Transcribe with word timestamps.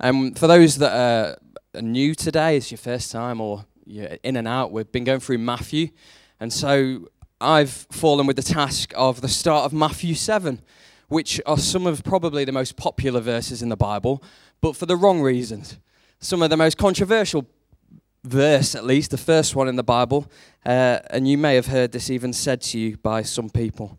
Um, 0.00 0.34
for 0.34 0.46
those 0.46 0.78
that 0.78 0.92
are 0.92 1.82
new 1.82 2.14
today, 2.14 2.56
it's 2.56 2.70
your 2.70 2.78
first 2.78 3.10
time 3.10 3.40
or 3.40 3.64
you're 3.84 4.18
in 4.22 4.36
and 4.36 4.46
out, 4.46 4.70
we've 4.70 4.90
been 4.92 5.04
going 5.04 5.20
through 5.20 5.38
Matthew. 5.38 5.88
And 6.38 6.52
so 6.52 7.08
I've 7.40 7.86
fallen 7.90 8.26
with 8.26 8.36
the 8.36 8.42
task 8.42 8.92
of 8.94 9.20
the 9.22 9.28
start 9.28 9.64
of 9.64 9.72
Matthew 9.72 10.14
7, 10.14 10.60
which 11.08 11.40
are 11.46 11.58
some 11.58 11.86
of 11.86 12.04
probably 12.04 12.44
the 12.44 12.52
most 12.52 12.76
popular 12.76 13.20
verses 13.20 13.62
in 13.62 13.70
the 13.70 13.76
Bible, 13.76 14.22
but 14.60 14.76
for 14.76 14.86
the 14.86 14.96
wrong 14.96 15.20
reasons. 15.20 15.78
Some 16.20 16.42
of 16.42 16.50
the 16.50 16.56
most 16.56 16.78
controversial 16.78 17.46
verse, 18.24 18.74
at 18.74 18.84
least, 18.84 19.10
the 19.10 19.16
first 19.16 19.56
one 19.56 19.68
in 19.68 19.76
the 19.76 19.82
Bible. 19.82 20.30
Uh, 20.64 20.98
and 21.10 21.26
you 21.26 21.38
may 21.38 21.54
have 21.54 21.66
heard 21.66 21.92
this 21.92 22.10
even 22.10 22.32
said 22.32 22.60
to 22.62 22.78
you 22.78 22.96
by 22.98 23.22
some 23.22 23.48
people. 23.50 23.98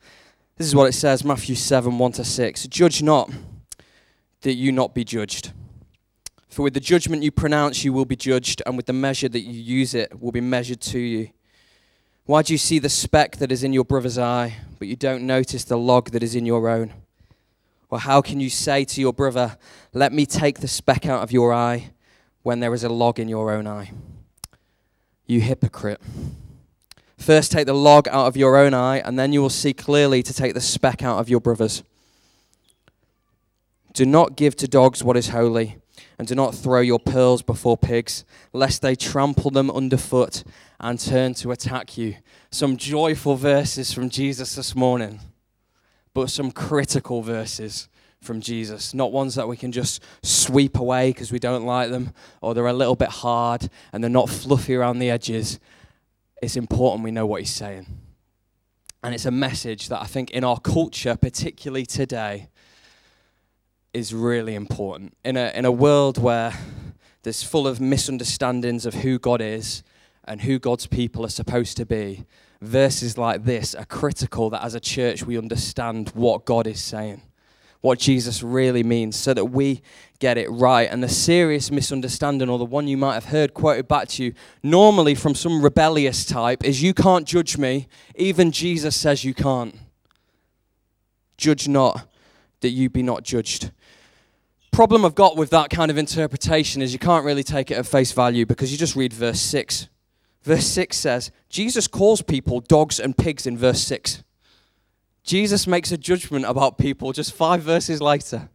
This 0.55 0.67
is 0.67 0.75
what 0.75 0.89
it 0.89 0.93
says 0.93 1.25
Matthew 1.25 1.55
7 1.55 1.97
1 1.97 2.11
to 2.13 2.23
6. 2.23 2.67
Judge 2.67 3.01
not 3.01 3.31
that 4.41 4.53
you 4.53 4.71
not 4.71 4.93
be 4.93 5.03
judged. 5.03 5.51
For 6.49 6.63
with 6.63 6.73
the 6.73 6.79
judgment 6.79 7.21
you 7.21 7.31
pronounce, 7.31 7.85
you 7.85 7.93
will 7.93 8.05
be 8.05 8.15
judged, 8.15 8.63
and 8.65 8.75
with 8.75 8.87
the 8.87 8.93
measure 8.93 9.29
that 9.29 9.41
you 9.41 9.61
use 9.61 9.93
it 9.93 10.19
will 10.19 10.31
be 10.31 10.41
measured 10.41 10.81
to 10.81 10.99
you. 10.99 11.29
Why 12.25 12.41
do 12.41 12.53
you 12.53 12.57
see 12.57 12.79
the 12.79 12.89
speck 12.89 13.37
that 13.37 13.51
is 13.51 13.63
in 13.63 13.71
your 13.71 13.85
brother's 13.85 14.17
eye, 14.17 14.57
but 14.79 14.87
you 14.87 14.95
don't 14.95 15.25
notice 15.25 15.63
the 15.63 15.77
log 15.77 16.09
that 16.09 16.23
is 16.23 16.35
in 16.35 16.45
your 16.45 16.67
own? 16.67 16.91
Or 17.91 17.99
how 17.99 18.21
can 18.21 18.39
you 18.39 18.49
say 18.49 18.83
to 18.85 19.01
your 19.01 19.13
brother, 19.13 19.57
Let 19.93 20.11
me 20.11 20.25
take 20.25 20.59
the 20.59 20.67
speck 20.67 21.05
out 21.05 21.21
of 21.21 21.31
your 21.31 21.53
eye, 21.53 21.91
when 22.41 22.59
there 22.59 22.73
is 22.73 22.83
a 22.83 22.89
log 22.89 23.19
in 23.19 23.27
your 23.27 23.51
own 23.51 23.67
eye? 23.67 23.91
You 25.27 25.41
hypocrite. 25.41 26.01
First 27.17 27.51
take 27.51 27.67
the 27.67 27.73
log 27.73 28.07
out 28.07 28.27
of 28.27 28.37
your 28.37 28.57
own 28.57 28.73
eye, 28.73 28.99
and 28.99 29.19
then 29.19 29.33
you 29.33 29.41
will 29.41 29.49
see 29.49 29.73
clearly 29.73 30.23
to 30.23 30.33
take 30.33 30.55
the 30.55 30.61
speck 30.61 31.03
out 31.03 31.19
of 31.19 31.29
your 31.29 31.39
brother's. 31.39 31.83
Do 33.93 34.05
not 34.05 34.35
give 34.35 34.55
to 34.57 34.67
dogs 34.67 35.03
what 35.03 35.17
is 35.17 35.29
holy 35.29 35.78
and 36.17 36.27
do 36.27 36.35
not 36.35 36.55
throw 36.55 36.81
your 36.81 36.99
pearls 36.99 37.41
before 37.41 37.77
pigs, 37.77 38.25
lest 38.53 38.81
they 38.81 38.95
trample 38.95 39.51
them 39.51 39.69
underfoot 39.71 40.43
and 40.79 40.99
turn 40.99 41.33
to 41.35 41.51
attack 41.51 41.97
you. 41.97 42.15
Some 42.51 42.77
joyful 42.77 43.35
verses 43.35 43.93
from 43.93 44.09
Jesus 44.09 44.55
this 44.55 44.75
morning, 44.75 45.19
but 46.13 46.29
some 46.29 46.51
critical 46.51 47.21
verses 47.21 47.89
from 48.21 48.41
Jesus, 48.41 48.93
not 48.93 49.11
ones 49.11 49.35
that 49.35 49.47
we 49.47 49.57
can 49.57 49.71
just 49.71 50.03
sweep 50.21 50.77
away 50.77 51.11
because 51.11 51.31
we 51.31 51.39
don't 51.39 51.65
like 51.65 51.89
them 51.89 52.13
or 52.41 52.53
they're 52.53 52.67
a 52.67 52.73
little 52.73 52.95
bit 52.95 53.09
hard 53.09 53.69
and 53.93 54.03
they're 54.03 54.09
not 54.09 54.29
fluffy 54.29 54.75
around 54.75 54.99
the 54.99 55.09
edges. 55.09 55.59
It's 56.41 56.57
important 56.57 57.03
we 57.03 57.11
know 57.11 57.25
what 57.25 57.41
he's 57.41 57.53
saying. 57.53 57.87
And 59.03 59.15
it's 59.15 59.25
a 59.25 59.31
message 59.31 59.87
that 59.87 60.01
I 60.01 60.05
think 60.05 60.31
in 60.31 60.43
our 60.43 60.59
culture, 60.59 61.15
particularly 61.15 61.85
today, 61.85 62.49
is 63.93 64.13
really 64.13 64.55
important. 64.55 65.15
In 65.23 65.37
a, 65.37 65.51
in 65.55 65.65
a 65.65 65.71
world 65.71 66.17
where 66.17 66.53
there's 67.23 67.43
full 67.43 67.67
of 67.67 67.81
misunderstandings 67.81 68.85
of 68.85 68.93
who 68.95 69.19
God 69.19 69.41
is 69.41 69.83
and 70.25 70.41
who 70.41 70.59
God's 70.59 70.87
people 70.87 71.25
are 71.25 71.29
supposed 71.29 71.77
to 71.77 71.85
be, 71.85 72.25
verses 72.61 73.17
like 73.17 73.45
this 73.45 73.73
are 73.73 73.85
critical 73.85 74.49
that 74.51 74.63
as 74.63 74.75
a 74.75 74.79
church 74.79 75.23
we 75.25 75.37
understand 75.37 76.09
what 76.09 76.45
God 76.45 76.67
is 76.67 76.79
saying, 76.79 77.21
what 77.81 77.97
Jesus 77.97 78.43
really 78.43 78.83
means, 78.83 79.15
so 79.15 79.33
that 79.33 79.45
we 79.45 79.81
get 80.19 80.37
it 80.37 80.49
right. 80.49 80.89
And 80.91 81.01
the 81.01 81.09
serious 81.09 81.71
misunderstanding, 81.71 82.49
or 82.49 82.59
the 82.59 82.65
one 82.65 82.87
you 82.87 82.97
might 82.97 83.15
have 83.15 83.25
heard 83.25 83.53
quoted 83.53 83.87
back 83.87 84.09
to 84.09 84.25
you, 84.25 84.33
normally 84.61 85.15
from 85.15 85.33
some 85.33 85.61
rebellious 85.61 86.25
type, 86.25 86.63
is 86.63 86.83
you 86.83 86.93
can't 86.93 87.25
judge 87.25 87.57
me. 87.57 87.87
Even 88.15 88.51
Jesus 88.51 88.95
says 88.95 89.23
you 89.23 89.33
can't. 89.33 89.75
Judge 91.37 91.69
not 91.69 92.08
that 92.61 92.69
you 92.69 92.89
be 92.89 93.03
not 93.03 93.23
judged 93.23 93.71
problem 94.79 95.03
I've 95.03 95.13
got 95.13 95.35
with 95.35 95.49
that 95.49 95.69
kind 95.69 95.91
of 95.91 95.97
interpretation 95.97 96.81
is 96.81 96.93
you 96.93 96.99
can't 96.99 97.25
really 97.25 97.43
take 97.43 97.69
it 97.69 97.73
at 97.73 97.85
face 97.85 98.13
value 98.13 98.45
because 98.45 98.71
you 98.71 98.77
just 98.77 98.95
read 98.95 99.11
verse 99.11 99.41
6. 99.41 99.89
Verse 100.43 100.65
6 100.67 100.95
says, 100.95 101.31
Jesus 101.49 101.85
calls 101.85 102.21
people 102.21 102.61
dogs 102.61 102.97
and 102.97 103.17
pigs 103.17 103.45
in 103.45 103.57
verse 103.57 103.81
6. 103.83 104.23
Jesus 105.21 105.67
makes 105.67 105.91
a 105.91 105.97
judgment 105.97 106.45
about 106.45 106.77
people 106.77 107.11
just 107.11 107.33
five 107.33 107.61
verses 107.61 108.01
later. 108.01 108.47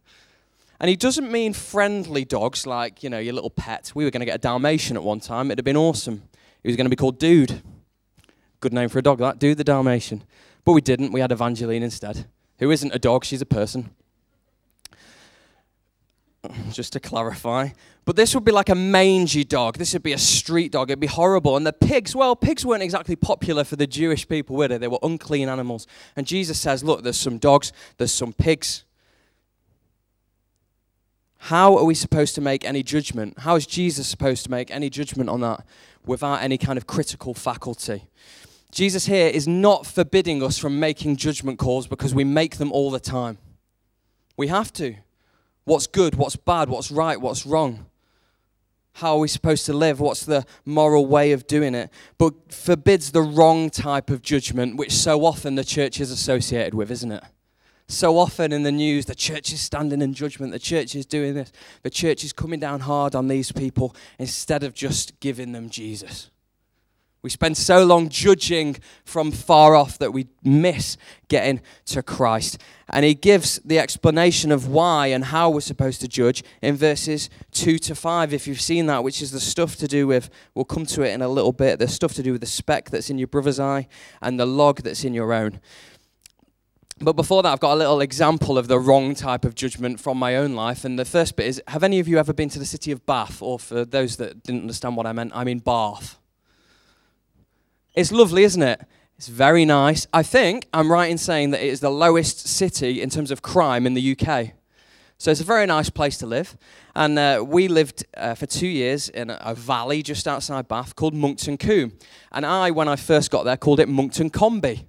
And 0.79 0.89
he 0.89 0.95
doesn't 0.95 1.31
mean 1.31 1.53
friendly 1.53 2.25
dogs 2.25 2.65
like, 2.65 3.03
you 3.03 3.09
know, 3.11 3.19
your 3.19 3.33
little 3.33 3.51
pet. 3.51 3.91
We 3.93 4.03
were 4.03 4.09
going 4.09 4.21
to 4.21 4.25
get 4.25 4.35
a 4.35 4.39
Dalmatian 4.39 4.97
at 4.97 5.03
one 5.03 5.19
time. 5.19 5.51
It'd 5.51 5.59
have 5.59 5.63
been 5.63 5.77
awesome. 5.77 6.23
He 6.63 6.69
was 6.69 6.75
going 6.75 6.85
to 6.85 6.89
be 6.89 6.95
called 6.95 7.19
Dude. 7.19 7.61
Good 8.61 8.73
name 8.73 8.89
for 8.89 8.97
a 8.97 9.03
dog, 9.03 9.19
that. 9.19 9.37
Dude 9.37 9.59
the 9.59 9.63
Dalmatian. 9.63 10.23
But 10.63 10.71
we 10.71 10.81
didn't. 10.81 11.11
We 11.11 11.19
had 11.19 11.31
Evangeline 11.31 11.83
instead, 11.83 12.25
who 12.57 12.71
isn't 12.71 12.95
a 12.95 12.99
dog, 12.99 13.25
she's 13.25 13.43
a 13.43 13.45
person 13.45 13.91
just 16.71 16.93
to 16.93 16.99
clarify. 16.99 17.69
But 18.05 18.15
this 18.15 18.35
would 18.35 18.45
be 18.45 18.51
like 18.51 18.69
a 18.69 18.75
mangy 18.75 19.43
dog. 19.43 19.77
This 19.77 19.93
would 19.93 20.03
be 20.03 20.13
a 20.13 20.17
street 20.17 20.71
dog. 20.71 20.89
It'd 20.89 20.99
be 20.99 21.07
horrible. 21.07 21.57
And 21.57 21.65
the 21.65 21.73
pigs, 21.73 22.15
well, 22.15 22.35
pigs 22.35 22.65
weren't 22.65 22.83
exactly 22.83 23.15
popular 23.15 23.63
for 23.63 23.75
the 23.75 23.87
Jewish 23.87 24.27
people, 24.27 24.55
were 24.55 24.67
they? 24.67 24.77
They 24.77 24.87
were 24.87 24.99
unclean 25.01 25.49
animals. 25.49 25.87
And 26.15 26.27
Jesus 26.27 26.59
says, 26.59 26.83
look, 26.83 27.03
there's 27.03 27.19
some 27.19 27.37
dogs, 27.37 27.73
there's 27.97 28.11
some 28.11 28.33
pigs. 28.33 28.83
How 31.37 31.77
are 31.77 31.85
we 31.85 31.93
supposed 31.93 32.35
to 32.35 32.41
make 32.41 32.65
any 32.65 32.81
judgment? 32.81 33.39
How 33.39 33.55
is 33.55 33.67
Jesus 33.67 34.07
supposed 34.07 34.43
to 34.45 34.51
make 34.51 34.71
any 34.71 34.89
judgment 34.89 35.29
on 35.29 35.41
that 35.41 35.65
without 36.05 36.41
any 36.41 36.57
kind 36.57 36.77
of 36.77 36.87
critical 36.87 37.33
faculty? 37.33 38.07
Jesus 38.71 39.05
here 39.05 39.27
is 39.27 39.47
not 39.47 39.85
forbidding 39.85 40.43
us 40.43 40.57
from 40.57 40.79
making 40.79 41.15
judgment 41.15 41.59
calls 41.59 41.87
because 41.87 42.13
we 42.13 42.23
make 42.23 42.57
them 42.57 42.71
all 42.71 42.91
the 42.91 42.99
time. 42.99 43.37
We 44.37 44.47
have 44.47 44.73
to 44.73 44.95
what's 45.65 45.87
good, 45.87 46.15
what's 46.15 46.35
bad, 46.35 46.69
what's 46.69 46.91
right, 46.91 47.19
what's 47.19 47.45
wrong. 47.45 47.85
How 48.93 49.15
are 49.17 49.19
we 49.19 49.27
supposed 49.27 49.65
to 49.65 49.73
live? 49.73 49.99
What's 49.99 50.23
the 50.23 50.45
moral 50.63 51.05
way 51.05 51.33
of 51.33 51.47
doing 51.47 51.75
it? 51.75 51.89
But 52.17 52.33
forbids 52.53 53.11
the 53.11 53.21
wrong 53.21 53.69
type 53.69 54.09
of 54.09 54.21
judgment, 54.21 54.77
which 54.77 54.93
so 54.93 55.25
often 55.25 55.55
the 55.55 55.65
church 55.65 55.99
is 55.99 56.11
associated 56.11 56.73
with, 56.73 56.89
isn't 56.89 57.11
it? 57.11 57.23
So 57.87 58.17
often 58.17 58.51
in 58.53 58.63
the 58.63 58.71
news, 58.71 59.05
the 59.05 59.13
church 59.13 59.51
is 59.51 59.61
standing 59.61 60.01
in 60.01 60.13
judgment, 60.13 60.53
the 60.53 60.59
church 60.59 60.95
is 60.95 61.05
doing 61.05 61.35
this, 61.35 61.51
the 61.83 61.89
church 61.89 62.23
is 62.23 62.33
coming 62.33 62.59
down 62.59 62.79
hard 62.79 63.13
on 63.13 63.27
these 63.27 63.51
people 63.51 63.95
instead 64.17 64.63
of 64.63 64.73
just 64.73 65.19
giving 65.19 65.51
them 65.51 65.69
Jesus. 65.69 66.31
We 67.25 67.31
spend 67.31 67.57
so 67.57 67.83
long 67.83 68.09
judging 68.09 68.77
from 69.03 69.31
far 69.31 69.75
off 69.75 69.97
that 69.97 70.13
we 70.13 70.27
miss 70.43 70.95
getting 71.27 71.59
to 71.85 72.03
Christ. 72.03 72.61
And 72.87 73.03
he 73.03 73.15
gives 73.15 73.59
the 73.65 73.79
explanation 73.79 74.51
of 74.51 74.67
why 74.67 75.07
and 75.07 75.25
how 75.25 75.49
we're 75.49 75.61
supposed 75.61 76.01
to 76.01 76.07
judge 76.07 76.43
in 76.61 76.75
verses 76.75 77.31
2 77.53 77.79
to 77.79 77.95
5, 77.95 78.31
if 78.31 78.45
you've 78.45 78.61
seen 78.61 78.85
that, 78.85 79.03
which 79.03 79.23
is 79.23 79.31
the 79.31 79.39
stuff 79.39 79.75
to 79.77 79.87
do 79.87 80.05
with, 80.05 80.29
we'll 80.53 80.65
come 80.65 80.85
to 80.85 81.01
it 81.01 81.13
in 81.13 81.23
a 81.23 81.27
little 81.27 81.51
bit, 81.51 81.79
the 81.79 81.87
stuff 81.87 82.13
to 82.13 82.21
do 82.21 82.31
with 82.31 82.41
the 82.41 82.47
speck 82.47 82.91
that's 82.91 83.09
in 83.09 83.17
your 83.17 83.27
brother's 83.27 83.59
eye 83.59 83.87
and 84.21 84.39
the 84.39 84.45
log 84.45 84.83
that's 84.83 85.03
in 85.03 85.15
your 85.15 85.33
own. 85.33 85.59
But 87.01 87.13
before 87.13 87.41
that, 87.41 87.51
I've 87.51 87.59
got 87.59 87.73
a 87.73 87.75
little 87.75 88.01
example 88.01 88.55
of 88.55 88.67
the 88.67 88.77
wrong 88.77 89.15
type 89.15 89.45
of 89.45 89.55
judgment 89.55 89.99
from 89.99 90.19
my 90.19 90.35
own 90.35 90.53
life. 90.53 90.85
And 90.85 90.99
the 90.99 91.05
first 91.05 91.37
bit 91.37 91.47
is 91.47 91.59
Have 91.69 91.81
any 91.81 91.99
of 91.99 92.07
you 92.07 92.19
ever 92.19 92.33
been 92.33 92.49
to 92.49 92.59
the 92.59 92.65
city 92.67 92.91
of 92.91 93.03
Bath? 93.07 93.41
Or 93.41 93.57
for 93.57 93.83
those 93.83 94.17
that 94.17 94.43
didn't 94.43 94.61
understand 94.61 94.95
what 94.95 95.07
I 95.07 95.11
meant, 95.11 95.31
I 95.33 95.43
mean 95.43 95.57
Bath. 95.57 96.19
It's 97.95 98.11
lovely, 98.11 98.43
isn't 98.43 98.61
it? 98.61 98.81
It's 99.17 99.29
very 99.29 99.63
nice. 99.63 100.07
I 100.11 100.21
think 100.21 100.67
I'm 100.73 100.91
right 100.91 101.09
in 101.09 101.17
saying 101.17 101.51
that 101.51 101.61
it 101.63 101.67
is 101.67 101.79
the 101.79 101.89
lowest 101.89 102.47
city 102.47 103.01
in 103.01 103.09
terms 103.09 103.31
of 103.31 103.41
crime 103.41 103.87
in 103.87 103.93
the 103.93 104.17
UK. 104.17 104.51
So 105.17 105.31
it's 105.31 105.39
a 105.39 105.45
very 105.45 105.65
nice 105.65 105.89
place 105.89 106.17
to 106.17 106.25
live. 106.25 106.57
And 106.93 107.17
uh, 107.17 107.43
we 107.47 107.69
lived 107.69 108.05
uh, 108.17 108.35
for 108.35 108.45
two 108.45 108.67
years 108.67 109.07
in 109.07 109.29
a, 109.29 109.55
valley 109.55 110.03
just 110.03 110.27
outside 110.27 110.67
Bath 110.67 110.97
called 110.97 111.13
Monkton 111.13 111.57
Combe. 111.57 111.93
And 112.33 112.45
I, 112.45 112.71
when 112.71 112.89
I 112.89 112.97
first 112.97 113.31
got 113.31 113.43
there, 113.43 113.55
called 113.55 113.79
it 113.79 113.87
Monkton 113.87 114.29
Comby. 114.29 114.85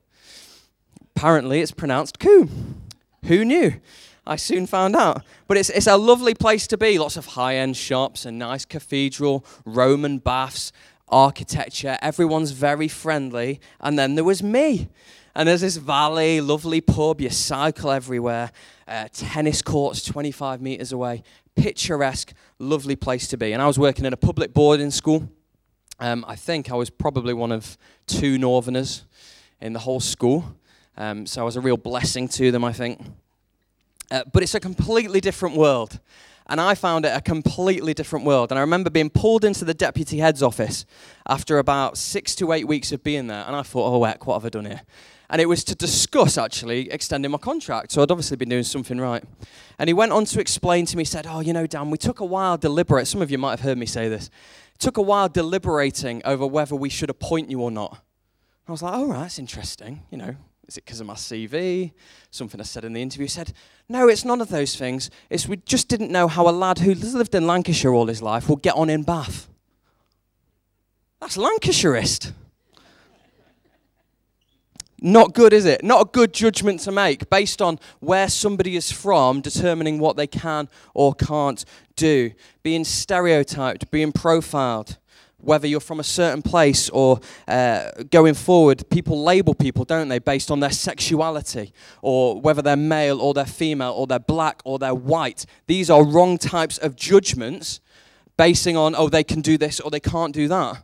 Apparently, 1.14 1.60
it's 1.60 1.70
pronounced 1.70 2.18
Combe. 2.18 2.82
Who 3.26 3.44
knew? 3.44 3.74
I 4.26 4.34
soon 4.34 4.66
found 4.66 4.96
out. 4.96 5.22
But 5.46 5.56
it's, 5.56 5.70
it's 5.70 5.86
a 5.86 5.96
lovely 5.96 6.34
place 6.34 6.66
to 6.68 6.76
be. 6.76 6.98
Lots 6.98 7.16
of 7.16 7.26
high 7.26 7.56
end 7.56 7.76
shops, 7.76 8.26
a 8.26 8.32
nice 8.32 8.64
cathedral, 8.64 9.46
Roman 9.64 10.18
baths, 10.18 10.72
architecture. 11.08 11.98
Everyone's 12.02 12.50
very 12.50 12.88
friendly. 12.88 13.60
And 13.80 13.98
then 13.98 14.14
there 14.14 14.24
was 14.24 14.42
me. 14.42 14.88
And 15.34 15.48
there's 15.48 15.60
this 15.60 15.76
valley, 15.76 16.40
lovely 16.40 16.80
pub, 16.80 17.20
you 17.20 17.28
cycle 17.28 17.90
everywhere, 17.90 18.50
uh, 18.88 19.08
tennis 19.12 19.60
courts 19.60 20.02
25 20.02 20.62
meters 20.62 20.92
away, 20.92 21.22
picturesque, 21.54 22.32
lovely 22.58 22.96
place 22.96 23.28
to 23.28 23.36
be. 23.36 23.52
And 23.52 23.60
I 23.60 23.66
was 23.66 23.78
working 23.78 24.06
in 24.06 24.14
a 24.14 24.16
public 24.16 24.54
boarding 24.54 24.90
school. 24.90 25.28
Um, 26.00 26.24
I 26.26 26.36
think 26.36 26.70
I 26.70 26.74
was 26.74 26.88
probably 26.88 27.34
one 27.34 27.52
of 27.52 27.76
two 28.06 28.38
Northerners 28.38 29.04
in 29.60 29.74
the 29.74 29.78
whole 29.78 30.00
school. 30.00 30.56
Um, 30.96 31.26
so 31.26 31.42
I 31.42 31.44
was 31.44 31.56
a 31.56 31.60
real 31.60 31.76
blessing 31.76 32.28
to 32.28 32.50
them, 32.50 32.64
I 32.64 32.72
think. 32.72 33.00
Uh, 34.10 34.22
but 34.32 34.42
it's 34.42 34.54
a 34.54 34.60
completely 34.60 35.20
different 35.20 35.56
world 35.56 36.00
and 36.48 36.60
I 36.60 36.74
found 36.74 37.04
it 37.04 37.16
a 37.16 37.20
completely 37.20 37.94
different 37.94 38.24
world. 38.24 38.50
And 38.52 38.58
I 38.58 38.62
remember 38.62 38.90
being 38.90 39.10
pulled 39.10 39.44
into 39.44 39.64
the 39.64 39.74
deputy 39.74 40.18
head's 40.18 40.42
office 40.42 40.86
after 41.28 41.58
about 41.58 41.98
six 41.98 42.34
to 42.36 42.52
eight 42.52 42.68
weeks 42.68 42.92
of 42.92 43.02
being 43.02 43.26
there, 43.26 43.44
and 43.46 43.56
I 43.56 43.62
thought, 43.62 43.92
oh, 43.92 44.04
heck, 44.04 44.26
what 44.26 44.34
have 44.34 44.44
I 44.44 44.48
done 44.48 44.66
here? 44.66 44.82
and 45.28 45.40
it 45.40 45.46
was 45.46 45.64
to 45.64 45.74
discuss 45.74 46.38
actually 46.38 46.90
extending 46.90 47.30
my 47.30 47.38
contract. 47.38 47.92
So 47.92 48.02
I'd 48.02 48.10
obviously 48.10 48.36
been 48.36 48.48
doing 48.48 48.62
something 48.62 48.98
right. 49.00 49.24
And 49.78 49.88
he 49.88 49.94
went 49.94 50.12
on 50.12 50.24
to 50.26 50.40
explain 50.40 50.86
to 50.86 50.96
me, 50.96 51.04
said, 51.04 51.26
Oh, 51.28 51.40
you 51.40 51.52
know, 51.52 51.66
Dan, 51.66 51.90
we 51.90 51.98
took 51.98 52.20
a 52.20 52.24
while 52.24 52.56
deliberate. 52.56 53.06
Some 53.06 53.22
of 53.22 53.30
you 53.30 53.38
might 53.38 53.50
have 53.50 53.60
heard 53.60 53.78
me 53.78 53.86
say 53.86 54.08
this. 54.08 54.30
Took 54.78 54.96
a 54.96 55.02
while 55.02 55.28
deliberating 55.28 56.22
over 56.24 56.46
whether 56.46 56.76
we 56.76 56.88
should 56.88 57.10
appoint 57.10 57.50
you 57.50 57.60
or 57.60 57.70
not. 57.70 58.02
I 58.68 58.72
was 58.72 58.82
like, 58.82 58.94
Oh, 58.94 59.06
right, 59.06 59.22
that's 59.22 59.38
interesting. 59.38 60.02
You 60.10 60.18
know, 60.18 60.36
is 60.68 60.76
it 60.76 60.84
because 60.84 61.00
of 61.00 61.06
my 61.06 61.14
CV? 61.14 61.92
Something 62.30 62.60
I 62.60 62.64
said 62.64 62.84
in 62.84 62.92
the 62.92 63.02
interview. 63.02 63.28
Said, 63.28 63.52
No, 63.88 64.08
it's 64.08 64.24
none 64.24 64.40
of 64.40 64.48
those 64.48 64.76
things. 64.76 65.10
It's 65.30 65.46
we 65.46 65.56
just 65.58 65.88
didn't 65.88 66.10
know 66.10 66.26
how 66.26 66.48
a 66.48 66.50
lad 66.50 66.80
who 66.80 66.94
lived 66.94 67.34
in 67.34 67.46
Lancashire 67.46 67.92
all 67.92 68.06
his 68.06 68.22
life 68.22 68.48
would 68.48 68.62
get 68.62 68.74
on 68.74 68.90
in 68.90 69.02
Bath. 69.02 69.48
That's 71.20 71.36
Lancashireist. 71.36 72.32
Not 75.00 75.34
good, 75.34 75.52
is 75.52 75.66
it? 75.66 75.84
Not 75.84 76.00
a 76.00 76.10
good 76.10 76.32
judgment 76.32 76.80
to 76.80 76.92
make 76.92 77.28
based 77.30 77.60
on 77.60 77.78
where 78.00 78.28
somebody 78.28 78.76
is 78.76 78.90
from, 78.90 79.40
determining 79.40 79.98
what 79.98 80.16
they 80.16 80.26
can 80.26 80.68
or 80.94 81.14
can't 81.14 81.64
do. 81.96 82.32
Being 82.62 82.84
stereotyped, 82.84 83.90
being 83.90 84.10
profiled, 84.10 84.96
whether 85.38 85.66
you're 85.66 85.80
from 85.80 86.00
a 86.00 86.04
certain 86.04 86.42
place 86.42 86.88
or 86.90 87.20
uh, 87.46 87.90
going 88.10 88.34
forward, 88.34 88.88
people 88.90 89.22
label 89.22 89.54
people, 89.54 89.84
don't 89.84 90.08
they, 90.08 90.18
based 90.18 90.50
on 90.50 90.60
their 90.60 90.70
sexuality 90.70 91.72
or 92.02 92.40
whether 92.40 92.62
they're 92.62 92.76
male 92.76 93.20
or 93.20 93.34
they're 93.34 93.44
female 93.44 93.92
or 93.92 94.06
they're 94.06 94.18
black 94.18 94.60
or 94.64 94.78
they're 94.78 94.94
white. 94.94 95.46
These 95.66 95.90
are 95.90 96.04
wrong 96.04 96.38
types 96.38 96.78
of 96.78 96.96
judgments 96.96 97.80
basing 98.36 98.76
on, 98.76 98.94
oh, 98.96 99.08
they 99.08 99.24
can 99.24 99.40
do 99.40 99.56
this 99.58 99.80
or 99.80 99.90
they 99.90 100.00
can't 100.00 100.34
do 100.34 100.48
that, 100.48 100.82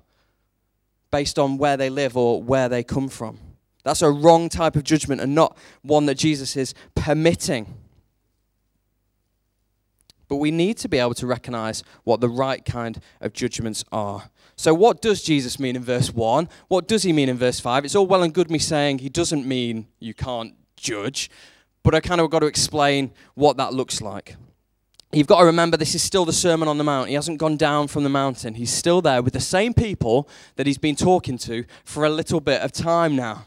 based 1.10 1.38
on 1.38 1.58
where 1.58 1.76
they 1.76 1.90
live 1.90 2.16
or 2.16 2.42
where 2.42 2.68
they 2.68 2.82
come 2.82 3.08
from. 3.08 3.38
That's 3.84 4.02
a 4.02 4.10
wrong 4.10 4.48
type 4.48 4.76
of 4.76 4.84
judgment 4.84 5.20
and 5.20 5.34
not 5.34 5.56
one 5.82 6.06
that 6.06 6.14
Jesus 6.14 6.56
is 6.56 6.74
permitting. 6.94 7.66
But 10.32 10.38
we 10.38 10.50
need 10.50 10.78
to 10.78 10.88
be 10.88 10.96
able 10.96 11.12
to 11.12 11.26
recognize 11.26 11.84
what 12.04 12.22
the 12.22 12.28
right 12.30 12.64
kind 12.64 12.98
of 13.20 13.34
judgments 13.34 13.84
are. 13.92 14.30
So, 14.56 14.72
what 14.72 15.02
does 15.02 15.22
Jesus 15.22 15.60
mean 15.60 15.76
in 15.76 15.84
verse 15.84 16.10
1? 16.10 16.48
What 16.68 16.88
does 16.88 17.02
he 17.02 17.12
mean 17.12 17.28
in 17.28 17.36
verse 17.36 17.60
5? 17.60 17.84
It's 17.84 17.94
all 17.94 18.06
well 18.06 18.22
and 18.22 18.32
good 18.32 18.50
me 18.50 18.58
saying 18.58 19.00
he 19.00 19.10
doesn't 19.10 19.44
mean 19.44 19.88
you 20.00 20.14
can't 20.14 20.54
judge, 20.74 21.30
but 21.82 21.94
I 21.94 22.00
kind 22.00 22.18
of 22.18 22.30
got 22.30 22.38
to 22.38 22.46
explain 22.46 23.12
what 23.34 23.58
that 23.58 23.74
looks 23.74 24.00
like. 24.00 24.36
You've 25.12 25.26
got 25.26 25.40
to 25.40 25.44
remember 25.44 25.76
this 25.76 25.94
is 25.94 26.02
still 26.02 26.24
the 26.24 26.32
Sermon 26.32 26.66
on 26.66 26.78
the 26.78 26.84
Mount. 26.84 27.10
He 27.10 27.14
hasn't 27.14 27.36
gone 27.36 27.58
down 27.58 27.88
from 27.88 28.02
the 28.02 28.08
mountain. 28.08 28.54
He's 28.54 28.72
still 28.72 29.02
there 29.02 29.20
with 29.20 29.34
the 29.34 29.40
same 29.40 29.74
people 29.74 30.30
that 30.56 30.66
he's 30.66 30.78
been 30.78 30.96
talking 30.96 31.36
to 31.40 31.66
for 31.84 32.06
a 32.06 32.08
little 32.08 32.40
bit 32.40 32.62
of 32.62 32.72
time 32.72 33.14
now 33.16 33.44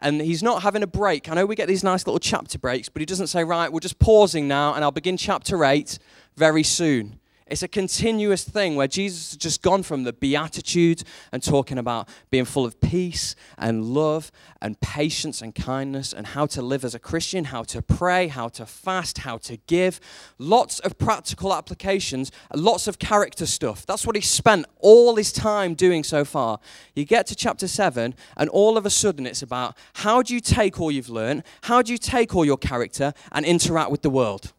and 0.00 0.20
he's 0.20 0.42
not 0.42 0.62
having 0.62 0.82
a 0.82 0.86
break. 0.86 1.28
I 1.28 1.34
know 1.34 1.46
we 1.46 1.54
get 1.54 1.68
these 1.68 1.84
nice 1.84 2.06
little 2.06 2.18
chapter 2.18 2.58
breaks, 2.58 2.88
but 2.88 3.00
he 3.00 3.06
doesn't 3.06 3.28
say, 3.28 3.44
right, 3.44 3.72
we're 3.72 3.80
just 3.80 3.98
pausing 3.98 4.46
now 4.46 4.74
and 4.74 4.84
I'll 4.84 4.90
begin 4.90 5.16
chapter 5.16 5.64
8 5.64 5.98
very 6.36 6.62
soon. 6.62 7.18
It's 7.48 7.62
a 7.62 7.68
continuous 7.68 8.42
thing 8.42 8.74
where 8.74 8.88
Jesus 8.88 9.30
has 9.30 9.36
just 9.36 9.62
gone 9.62 9.84
from 9.84 10.02
the 10.02 10.12
Beatitudes 10.12 11.04
and 11.30 11.40
talking 11.40 11.78
about 11.78 12.08
being 12.28 12.44
full 12.44 12.64
of 12.64 12.80
peace 12.80 13.36
and 13.56 13.84
love 13.84 14.32
and 14.60 14.80
patience 14.80 15.40
and 15.40 15.54
kindness 15.54 16.12
and 16.12 16.26
how 16.26 16.46
to 16.46 16.60
live 16.60 16.84
as 16.84 16.96
a 16.96 16.98
Christian, 16.98 17.44
how 17.44 17.62
to 17.62 17.82
pray, 17.82 18.26
how 18.26 18.48
to 18.48 18.66
fast, 18.66 19.18
how 19.18 19.38
to 19.38 19.58
give. 19.68 20.00
Lots 20.38 20.80
of 20.80 20.98
practical 20.98 21.54
applications, 21.54 22.32
lots 22.52 22.88
of 22.88 22.98
character 22.98 23.46
stuff. 23.46 23.86
That's 23.86 24.04
what 24.04 24.16
he 24.16 24.22
spent 24.22 24.66
all 24.80 25.14
his 25.14 25.30
time 25.30 25.74
doing 25.74 26.02
so 26.02 26.24
far. 26.24 26.58
You 26.96 27.04
get 27.04 27.28
to 27.28 27.36
chapter 27.36 27.68
7, 27.68 28.16
and 28.36 28.50
all 28.50 28.76
of 28.76 28.84
a 28.84 28.90
sudden 28.90 29.24
it's 29.24 29.42
about 29.42 29.76
how 29.94 30.20
do 30.20 30.34
you 30.34 30.40
take 30.40 30.80
all 30.80 30.90
you've 30.90 31.10
learned, 31.10 31.44
how 31.62 31.80
do 31.80 31.92
you 31.92 31.98
take 31.98 32.34
all 32.34 32.44
your 32.44 32.58
character 32.58 33.14
and 33.30 33.46
interact 33.46 33.92
with 33.92 34.02
the 34.02 34.10
world? 34.10 34.52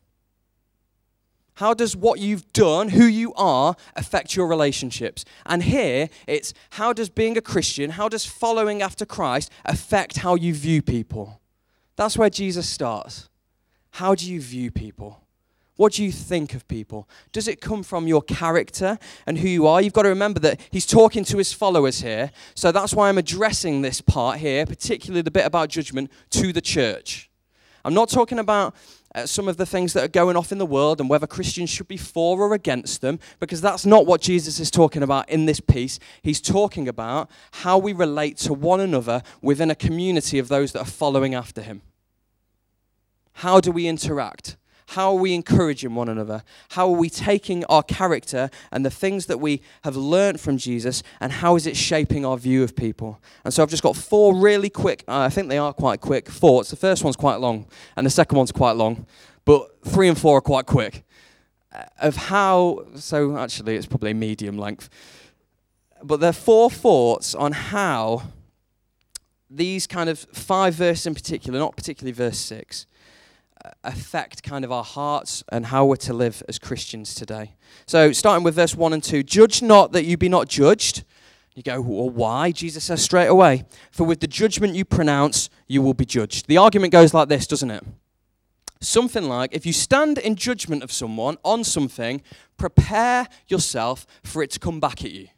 How 1.57 1.73
does 1.73 1.95
what 1.95 2.19
you've 2.19 2.53
done, 2.53 2.89
who 2.89 3.05
you 3.05 3.33
are, 3.33 3.75
affect 3.95 4.35
your 4.35 4.45
relationships? 4.45 5.25
And 5.43 5.63
here 5.63 6.07
it's 6.27 6.53
how 6.71 6.93
does 6.93 7.09
being 7.09 7.35
a 7.35 7.41
Christian, 7.41 7.89
how 7.89 8.09
does 8.09 8.27
following 8.27 8.83
after 8.83 9.07
Christ 9.07 9.51
affect 9.65 10.17
how 10.17 10.35
you 10.35 10.53
view 10.53 10.83
people? 10.83 11.41
That's 11.95 12.15
where 12.15 12.29
Jesus 12.29 12.69
starts. 12.69 13.27
How 13.89 14.13
do 14.13 14.31
you 14.31 14.39
view 14.39 14.69
people? 14.69 15.23
What 15.77 15.93
do 15.93 16.03
you 16.03 16.11
think 16.11 16.53
of 16.53 16.67
people? 16.67 17.09
Does 17.31 17.47
it 17.47 17.59
come 17.59 17.81
from 17.81 18.05
your 18.05 18.21
character 18.21 18.99
and 19.25 19.39
who 19.39 19.47
you 19.47 19.65
are? 19.65 19.81
You've 19.81 19.93
got 19.93 20.03
to 20.03 20.09
remember 20.09 20.39
that 20.41 20.61
he's 20.69 20.85
talking 20.85 21.23
to 21.23 21.39
his 21.39 21.53
followers 21.53 22.01
here. 22.01 22.29
So 22.53 22.71
that's 22.71 22.93
why 22.93 23.09
I'm 23.09 23.17
addressing 23.17 23.81
this 23.81 23.99
part 23.99 24.37
here, 24.37 24.67
particularly 24.67 25.23
the 25.23 25.31
bit 25.31 25.47
about 25.47 25.69
judgment, 25.69 26.11
to 26.31 26.53
the 26.53 26.61
church. 26.61 27.31
I'm 27.83 27.95
not 27.95 28.09
talking 28.09 28.37
about 28.37 28.75
uh, 29.17 29.25
some 29.25 29.47
of 29.47 29.57
the 29.57 29.65
things 29.65 29.93
that 29.93 30.03
are 30.03 30.07
going 30.07 30.37
off 30.37 30.51
in 30.51 30.59
the 30.59 30.65
world 30.65 31.01
and 31.01 31.09
whether 31.09 31.25
Christians 31.25 31.71
should 31.71 31.87
be 31.87 31.97
for 31.97 32.39
or 32.39 32.53
against 32.53 33.01
them, 33.01 33.19
because 33.39 33.61
that's 33.61 33.85
not 33.85 34.05
what 34.05 34.21
Jesus 34.21 34.59
is 34.59 34.69
talking 34.69 35.01
about 35.01 35.27
in 35.27 35.45
this 35.45 35.59
piece. 35.59 35.99
He's 36.21 36.39
talking 36.39 36.87
about 36.87 37.29
how 37.51 37.77
we 37.79 37.93
relate 37.93 38.37
to 38.37 38.53
one 38.53 38.79
another 38.79 39.23
within 39.41 39.71
a 39.71 39.75
community 39.75 40.37
of 40.37 40.49
those 40.49 40.71
that 40.73 40.81
are 40.81 40.85
following 40.85 41.33
after 41.33 41.61
him. 41.61 41.81
How 43.33 43.59
do 43.59 43.71
we 43.71 43.87
interact? 43.87 44.55
How 44.91 45.09
are 45.11 45.19
we 45.19 45.33
encouraging 45.33 45.95
one 45.95 46.07
another? 46.07 46.43
How 46.69 46.87
are 46.87 46.95
we 46.95 47.09
taking 47.09 47.65
our 47.65 47.83
character 47.83 48.49
and 48.71 48.85
the 48.85 48.89
things 48.89 49.25
that 49.25 49.39
we 49.39 49.61
have 49.83 49.97
learned 49.97 50.39
from 50.39 50.57
Jesus 50.57 51.03
and 51.19 51.31
how 51.31 51.57
is 51.57 51.67
it 51.67 51.75
shaping 51.75 52.25
our 52.25 52.37
view 52.37 52.63
of 52.63 52.73
people? 52.73 53.19
And 53.43 53.53
so 53.53 53.61
I've 53.61 53.69
just 53.69 53.83
got 53.83 53.97
four 53.97 54.33
really 54.33 54.69
quick, 54.69 55.03
uh, 55.09 55.19
I 55.19 55.29
think 55.29 55.49
they 55.49 55.57
are 55.57 55.73
quite 55.73 55.99
quick, 55.99 56.29
thoughts. 56.29 56.69
The 56.69 56.77
first 56.77 57.03
one's 57.03 57.17
quite 57.17 57.35
long 57.41 57.65
and 57.97 58.05
the 58.05 58.09
second 58.09 58.37
one's 58.37 58.53
quite 58.53 58.77
long, 58.77 59.05
but 59.43 59.67
three 59.83 60.07
and 60.07 60.17
four 60.17 60.37
are 60.37 60.41
quite 60.41 60.65
quick. 60.65 61.03
Uh, 61.73 61.83
of 61.99 62.15
how, 62.15 62.85
so 62.95 63.37
actually 63.37 63.75
it's 63.75 63.85
probably 63.85 64.13
medium 64.13 64.57
length, 64.57 64.89
but 66.01 66.21
there 66.21 66.29
are 66.29 66.33
four 66.33 66.69
thoughts 66.71 67.35
on 67.35 67.51
how 67.51 68.23
these 69.49 69.85
kind 69.85 70.09
of 70.09 70.19
five 70.31 70.75
verses 70.75 71.07
in 71.07 71.13
particular, 71.13 71.59
not 71.59 71.75
particularly 71.75 72.13
verse 72.13 72.37
six, 72.37 72.85
affect 73.83 74.43
kind 74.43 74.65
of 74.65 74.71
our 74.71 74.83
hearts 74.83 75.43
and 75.49 75.65
how 75.67 75.85
we're 75.85 75.95
to 75.97 76.13
live 76.13 76.43
as 76.47 76.59
Christians 76.59 77.15
today. 77.15 77.55
So, 77.85 78.11
starting 78.11 78.43
with 78.43 78.55
verse 78.55 78.75
1 78.75 78.93
and 78.93 79.03
2 79.03 79.23
Judge 79.23 79.61
not 79.61 79.91
that 79.93 80.05
you 80.05 80.17
be 80.17 80.29
not 80.29 80.47
judged. 80.47 81.03
You 81.55 81.63
go, 81.63 81.81
well, 81.81 82.09
why? 82.09 82.51
Jesus 82.51 82.83
says 82.83 83.03
straight 83.03 83.27
away, 83.27 83.65
For 83.91 84.03
with 84.03 84.19
the 84.19 84.27
judgment 84.27 84.75
you 84.75 84.85
pronounce, 84.85 85.49
you 85.67 85.81
will 85.81 85.95
be 85.95 86.05
judged. 86.05 86.47
The 86.47 86.57
argument 86.57 86.91
goes 86.91 87.15
like 87.15 87.29
this, 87.29 87.47
doesn't 87.47 87.71
it? 87.71 87.83
Something 88.79 89.23
like, 89.23 89.55
if 89.55 89.65
you 89.65 89.73
stand 89.73 90.19
in 90.19 90.35
judgment 90.35 90.83
of 90.83 90.91
someone 90.91 91.37
on 91.43 91.63
something, 91.63 92.21
prepare 92.57 93.27
yourself 93.47 94.05
for 94.23 94.43
it 94.43 94.51
to 94.51 94.59
come 94.59 94.79
back 94.79 95.03
at 95.03 95.09
you. 95.09 95.29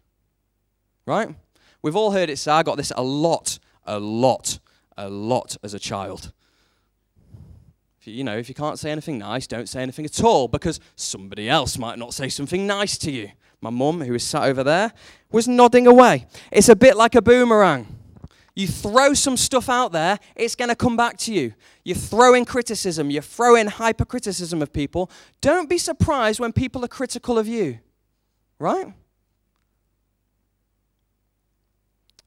Right? 1.05 1.33
We've 1.81 1.95
all 1.95 2.11
heard 2.11 2.29
it 2.29 2.37
say, 2.37 2.51
I 2.51 2.63
got 2.63 2.75
this 2.75 2.91
a 2.97 3.01
lot, 3.01 3.57
a 3.85 3.97
lot, 3.97 4.59
a 4.97 5.09
lot 5.09 5.55
as 5.63 5.73
a 5.73 5.79
child 5.79 6.33
you 8.09 8.23
know, 8.23 8.37
if 8.37 8.49
you 8.49 8.55
can't 8.55 8.79
say 8.79 8.91
anything 8.91 9.17
nice, 9.17 9.47
don't 9.47 9.69
say 9.69 9.81
anything 9.81 10.05
at 10.05 10.23
all 10.23 10.47
because 10.47 10.79
somebody 10.95 11.49
else 11.49 11.77
might 11.77 11.97
not 11.97 12.13
say 12.13 12.29
something 12.29 12.65
nice 12.67 12.97
to 12.99 13.11
you. 13.11 13.31
My 13.61 13.69
mum, 13.69 14.01
who 14.01 14.13
is 14.13 14.23
sat 14.23 14.43
over 14.43 14.63
there, 14.63 14.93
was 15.31 15.47
nodding 15.47 15.87
away. 15.87 16.27
It's 16.51 16.69
a 16.69 16.75
bit 16.75 16.95
like 16.95 17.15
a 17.15 17.21
boomerang. 17.21 17.99
You 18.55 18.67
throw 18.67 19.13
some 19.13 19.37
stuff 19.37 19.69
out 19.69 19.91
there, 19.91 20.19
it's 20.35 20.55
going 20.55 20.69
to 20.69 20.75
come 20.75 20.97
back 20.97 21.17
to 21.19 21.33
you. 21.33 21.53
You 21.85 21.95
throw 21.95 22.33
in 22.33 22.45
criticism, 22.45 23.09
you 23.09 23.21
throw 23.21 23.55
in 23.55 23.67
hypercriticism 23.67 24.61
of 24.61 24.73
people. 24.73 25.09
Don't 25.39 25.69
be 25.69 25.77
surprised 25.77 26.39
when 26.39 26.51
people 26.51 26.83
are 26.83 26.89
critical 26.89 27.37
of 27.37 27.47
you, 27.47 27.79
right? 28.59 28.93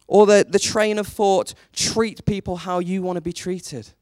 Or 0.07 0.27
the, 0.27 0.47
the 0.49 0.59
train 0.59 0.99
of 0.99 1.07
thought 1.07 1.55
treat 1.73 2.25
people 2.25 2.57
how 2.57 2.79
you 2.79 3.03
want 3.03 3.17
to 3.17 3.23
be 3.23 3.33
treated. 3.33 3.93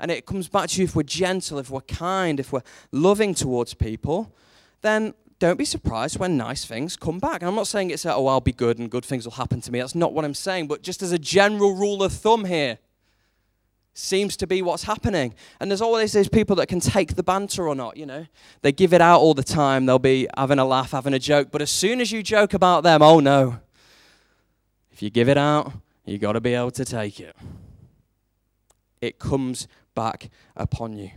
And 0.00 0.10
it 0.10 0.26
comes 0.26 0.48
back 0.48 0.68
to 0.70 0.80
you 0.80 0.84
if 0.84 0.96
we're 0.96 1.04
gentle, 1.04 1.58
if 1.58 1.70
we're 1.70 1.80
kind, 1.82 2.40
if 2.40 2.52
we're 2.52 2.62
loving 2.90 3.34
towards 3.34 3.74
people, 3.74 4.34
then 4.80 5.14
don't 5.38 5.58
be 5.58 5.64
surprised 5.64 6.18
when 6.18 6.36
nice 6.36 6.64
things 6.64 6.96
come 6.96 7.18
back. 7.18 7.42
And 7.42 7.48
I'm 7.48 7.54
not 7.54 7.66
saying 7.66 7.90
it's, 7.90 8.06
oh, 8.06 8.26
I'll 8.26 8.40
be 8.40 8.52
good 8.52 8.78
and 8.78 8.90
good 8.90 9.04
things 9.04 9.24
will 9.24 9.32
happen 9.32 9.60
to 9.60 9.72
me. 9.72 9.80
That's 9.80 9.94
not 9.94 10.12
what 10.12 10.24
I'm 10.24 10.34
saying. 10.34 10.68
But 10.68 10.82
just 10.82 11.02
as 11.02 11.12
a 11.12 11.18
general 11.18 11.74
rule 11.74 12.02
of 12.02 12.12
thumb 12.12 12.44
here, 12.44 12.78
seems 13.94 14.36
to 14.38 14.46
be 14.46 14.62
what's 14.62 14.84
happening. 14.84 15.34
And 15.60 15.70
there's 15.70 15.82
always 15.82 16.12
these 16.12 16.28
people 16.28 16.56
that 16.56 16.68
can 16.68 16.80
take 16.80 17.14
the 17.14 17.22
banter 17.22 17.68
or 17.68 17.74
not, 17.74 17.96
you 17.96 18.06
know. 18.06 18.26
They 18.62 18.72
give 18.72 18.94
it 18.94 19.00
out 19.00 19.20
all 19.20 19.34
the 19.34 19.42
time. 19.42 19.86
They'll 19.86 19.98
be 19.98 20.28
having 20.36 20.58
a 20.58 20.64
laugh, 20.64 20.92
having 20.92 21.14
a 21.14 21.18
joke. 21.18 21.48
But 21.50 21.62
as 21.62 21.70
soon 21.70 22.00
as 22.00 22.10
you 22.10 22.22
joke 22.22 22.54
about 22.54 22.84
them, 22.84 23.02
oh 23.02 23.20
no. 23.20 23.58
If 24.90 25.02
you 25.02 25.10
give 25.10 25.28
it 25.28 25.38
out, 25.38 25.72
you've 26.04 26.20
got 26.20 26.32
to 26.32 26.40
be 26.40 26.54
able 26.54 26.70
to 26.70 26.84
take 26.84 27.20
it. 27.20 27.36
It 29.00 29.18
comes 29.18 29.66
back 29.94 30.30
upon 30.56 30.96
you. 30.96 31.10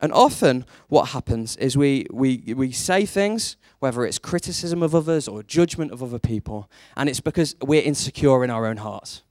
And 0.00 0.12
often, 0.12 0.64
what 0.88 1.10
happens 1.10 1.56
is 1.56 1.76
we, 1.76 2.06
we, 2.10 2.54
we 2.56 2.72
say 2.72 3.06
things, 3.06 3.56
whether 3.78 4.04
it's 4.04 4.18
criticism 4.18 4.82
of 4.82 4.94
others 4.94 5.28
or 5.28 5.42
judgment 5.44 5.92
of 5.92 6.02
other 6.02 6.18
people, 6.18 6.68
and 6.96 7.08
it's 7.08 7.20
because 7.20 7.54
we're 7.62 7.82
insecure 7.82 8.42
in 8.42 8.50
our 8.50 8.66
own 8.66 8.78
hearts. 8.78 9.22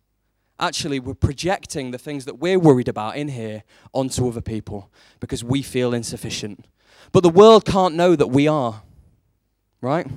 actually 0.62 1.00
we're 1.00 1.14
projecting 1.14 1.92
the 1.92 1.98
things 1.98 2.26
that 2.26 2.40
we're 2.40 2.60
worried 2.60 2.88
about 2.88 3.18
in 3.18 3.30
here 3.30 3.64
onto 3.94 4.28
other 4.28 4.42
people 4.42 4.90
because 5.20 5.44
we 5.44 5.62
feel 5.62 5.94
insufficient. 5.94 6.68
But 7.12 7.24
the 7.24 7.30
world 7.30 7.66
can't 7.66 7.96
know 7.96 8.16
that 8.16 8.28
we 8.28 8.48
are, 8.48 8.84
right? 9.82 10.08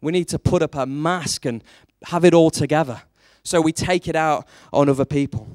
We 0.00 0.12
need 0.12 0.28
to 0.28 0.38
put 0.38 0.62
up 0.62 0.74
a 0.74 0.86
mask 0.86 1.44
and 1.44 1.62
have 2.04 2.24
it 2.24 2.32
all 2.32 2.50
together. 2.50 3.02
So 3.42 3.60
we 3.60 3.72
take 3.72 4.08
it 4.08 4.16
out 4.16 4.46
on 4.72 4.88
other 4.88 5.04
people. 5.04 5.48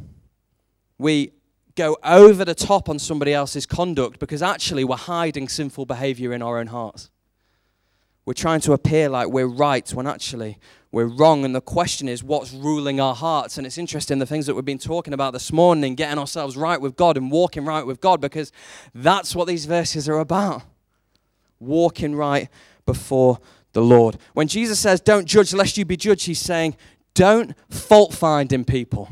We 0.97 1.31
go 1.75 1.97
over 2.03 2.45
the 2.45 2.55
top 2.55 2.89
on 2.89 2.99
somebody 2.99 3.33
else's 3.33 3.65
conduct 3.65 4.19
because 4.19 4.41
actually 4.41 4.83
we're 4.83 4.95
hiding 4.95 5.47
sinful 5.47 5.85
behavior 5.85 6.33
in 6.33 6.41
our 6.41 6.57
own 6.57 6.67
hearts. 6.67 7.09
We're 8.25 8.33
trying 8.33 8.61
to 8.61 8.73
appear 8.73 9.07
like 9.07 9.27
we're 9.27 9.45
right 9.45 9.87
when 9.93 10.07
actually 10.07 10.57
we're 10.91 11.05
wrong. 11.05 11.45
And 11.45 11.53
the 11.53 11.61
question 11.61 12.09
is, 12.09 12.23
what's 12.23 12.51
ruling 12.53 12.99
our 12.99 13.13
hearts? 13.13 13.57
And 13.57 13.67
it's 13.67 13.77
interesting 13.77 14.17
the 14.17 14.25
things 14.25 14.47
that 14.47 14.55
we've 14.55 14.65
been 14.65 14.79
talking 14.79 15.13
about 15.13 15.33
this 15.33 15.51
morning, 15.51 15.93
getting 15.93 16.17
ourselves 16.17 16.57
right 16.57 16.79
with 16.79 16.95
God 16.95 17.17
and 17.17 17.29
walking 17.29 17.65
right 17.65 17.85
with 17.85 18.01
God, 18.01 18.21
because 18.21 18.51
that's 18.95 19.35
what 19.35 19.47
these 19.47 19.65
verses 19.65 20.09
are 20.09 20.19
about. 20.19 20.63
Walking 21.59 22.15
right 22.15 22.49
before 22.85 23.39
the 23.73 23.81
Lord. 23.81 24.17
When 24.33 24.47
Jesus 24.47 24.79
says, 24.79 25.01
Don't 25.01 25.25
judge 25.25 25.53
lest 25.53 25.77
you 25.77 25.85
be 25.85 25.97
judged, 25.97 26.25
he's 26.25 26.39
saying, 26.39 26.75
Don't 27.13 27.53
fault 27.69 28.13
find 28.13 28.51
in 28.51 28.65
people. 28.65 29.09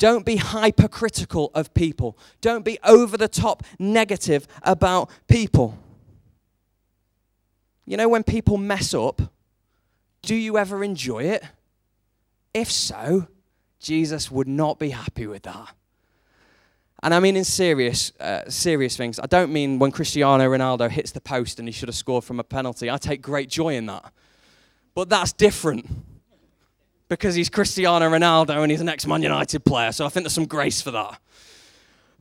Don't 0.00 0.24
be 0.24 0.36
hypercritical 0.36 1.50
of 1.54 1.74
people. 1.74 2.16
Don't 2.40 2.64
be 2.64 2.78
over 2.84 3.18
the 3.18 3.28
top 3.28 3.62
negative 3.78 4.48
about 4.62 5.10
people. 5.28 5.78
You 7.84 7.98
know, 7.98 8.08
when 8.08 8.22
people 8.22 8.56
mess 8.56 8.94
up, 8.94 9.20
do 10.22 10.34
you 10.34 10.56
ever 10.56 10.82
enjoy 10.82 11.24
it? 11.24 11.44
If 12.54 12.72
so, 12.72 13.28
Jesus 13.78 14.30
would 14.30 14.48
not 14.48 14.78
be 14.78 14.88
happy 14.88 15.26
with 15.26 15.42
that. 15.42 15.74
And 17.02 17.12
I 17.12 17.20
mean 17.20 17.36
in 17.36 17.44
serious, 17.44 18.18
uh, 18.20 18.48
serious 18.48 18.96
things. 18.96 19.20
I 19.20 19.26
don't 19.26 19.52
mean 19.52 19.78
when 19.78 19.90
Cristiano 19.92 20.48
Ronaldo 20.48 20.88
hits 20.88 21.10
the 21.10 21.20
post 21.20 21.58
and 21.58 21.68
he 21.68 21.72
should 21.72 21.90
have 21.90 21.96
scored 21.96 22.24
from 22.24 22.40
a 22.40 22.44
penalty. 22.44 22.90
I 22.90 22.96
take 22.96 23.20
great 23.20 23.50
joy 23.50 23.74
in 23.74 23.84
that. 23.86 24.14
But 24.94 25.10
that's 25.10 25.34
different 25.34 25.86
because 27.10 27.34
he's 27.34 27.50
Cristiano 27.50 28.08
Ronaldo 28.08 28.62
and 28.62 28.70
he's 28.70 28.80
an 28.80 28.88
ex-Man 28.88 29.20
United 29.20 29.64
player. 29.64 29.90
So 29.90 30.06
I 30.06 30.08
think 30.08 30.24
there's 30.24 30.32
some 30.32 30.46
grace 30.46 30.80
for 30.80 30.92
that. 30.92 31.20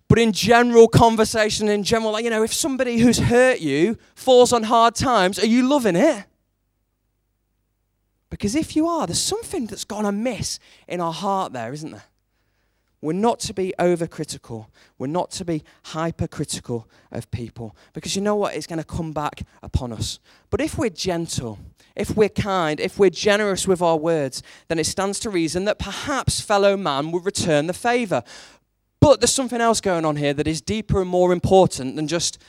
But 0.08 0.17
in 0.17 0.34
general 0.34 0.88
conversation, 0.88 1.69
in 1.69 1.84
general, 1.84 2.12
like, 2.12 2.24
you 2.24 2.31
know, 2.31 2.41
if 2.41 2.51
somebody 2.51 2.98
who's 2.98 3.19
hurt 3.19 3.60
you 3.60 4.00
falls 4.15 4.51
on 4.51 4.63
hard 4.63 4.96
times, 4.96 5.38
are 5.38 5.46
you 5.46 5.69
loving 5.69 5.96
it? 5.96 6.25
Because 8.31 8.55
if 8.55 8.75
you 8.75 8.88
are, 8.88 9.05
there's 9.05 9.22
something 9.22 9.67
that's 9.67 9.86
gone 9.86 10.05
amiss 10.05 10.58
in 10.88 11.01
our 11.01 11.13
heart 11.13 11.53
there, 11.53 11.72
isn't 11.72 11.91
there? 11.91 12.05
We're 13.00 13.13
not 13.13 13.39
to 13.41 13.53
be 13.53 13.75
overcritical. 13.77 14.65
We're 14.98 15.08
not 15.08 15.29
to 15.31 15.46
be 15.46 15.63
hypercritical 15.86 16.88
of 17.12 17.29
people 17.29 17.75
because 17.93 18.15
you 18.15 18.24
know 18.24 18.36
what? 18.36 18.55
It's 18.55 18.67
going 18.67 18.79
to 18.79 18.84
come 18.84 19.13
back 19.13 19.43
upon 19.62 19.93
us. 19.93 20.19
But 20.50 20.62
if 20.62 20.79
we're 20.79 20.89
gentle, 20.89 21.60
if 21.96 22.15
we're 22.15 22.29
kind, 22.29 22.79
if 22.79 22.98
we're 22.98 23.10
generous 23.10 23.67
with 23.67 23.81
our 23.81 23.98
words, 23.98 24.41
then 24.67 24.79
it 24.79 24.86
stands 24.86 25.19
to 25.19 25.29
reason 25.29 25.65
that 25.65 25.79
perhaps 25.79 26.41
fellow 26.41 26.77
man 26.77 27.12
will 27.12 27.19
return 27.19 27.67
the 27.67 27.74
favor. 27.74 28.24
But 29.00 29.22
there's 29.22 29.34
something 29.34 29.62
else 29.62 29.81
going 29.81 30.05
on 30.05 30.15
here 30.15 30.34
that 30.34 30.48
is 30.48 30.62
deeper 30.62 31.01
and 31.01 31.10
more 31.10 31.31
important 31.31 31.96
than 31.96 32.08
just 32.08 32.41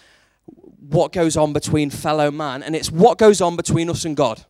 what 0.79 1.13
goes 1.13 1.37
on 1.37 1.53
between 1.53 1.91
fellow 1.91 2.31
man, 2.31 2.63
and 2.63 2.75
it's 2.75 2.91
what 2.91 3.19
goes 3.19 3.41
on 3.41 3.57
between 3.57 3.89
us 3.91 4.05
and 4.05 4.17
God. 4.17 4.45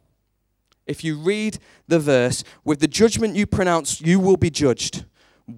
If 0.87 1.05
you 1.05 1.17
read 1.17 1.59
the 1.89 1.99
verse, 1.99 2.43
with 2.65 2.81
the 2.81 2.89
judgment 2.89 3.37
you 3.37 3.47
pronounce, 3.47 4.01
you 4.01 4.19
will 4.19 4.37
be 4.37 4.51
judged 4.51 5.05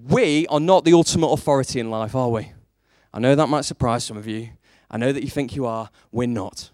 we 0.07 0.47
are 0.47 0.59
not 0.59 0.85
the 0.85 0.93
ultimate 0.93 1.27
authority 1.27 1.79
in 1.79 1.89
life, 1.89 2.15
are 2.15 2.29
we? 2.29 2.51
I 3.13 3.19
know 3.19 3.35
that 3.35 3.47
might 3.47 3.65
surprise 3.65 4.03
some 4.03 4.17
of 4.17 4.27
you. 4.27 4.49
I 4.89 4.97
know 4.97 5.11
that 5.11 5.23
you 5.23 5.29
think 5.29 5.55
you 5.55 5.65
are. 5.65 5.89
We're 6.11 6.27
not. 6.27 6.71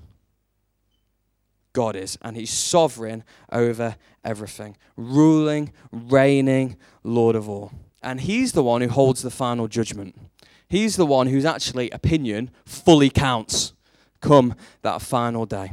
God 1.74 1.96
is, 1.96 2.18
and 2.22 2.36
He's 2.36 2.52
sovereign 2.52 3.24
over 3.52 3.96
everything, 4.24 4.76
ruling, 4.98 5.72
reigning, 5.92 6.78
Lord 7.04 7.36
of 7.36 7.48
all. 7.48 7.72
And 8.02 8.22
He's 8.22 8.54
the 8.54 8.64
one 8.64 8.82
who 8.82 8.90
holds 8.90 9.22
the 9.22 9.30
final 9.30 9.68
judgment. 9.68 10.16
He's 10.68 10.96
the 10.96 11.06
one 11.06 11.28
whose 11.28 11.46
actually 11.46 11.90
opinion 11.90 12.52
fully 12.66 13.10
counts 13.10 13.74
come 14.22 14.56
that 14.82 15.02
final 15.02 15.46
day. 15.46 15.72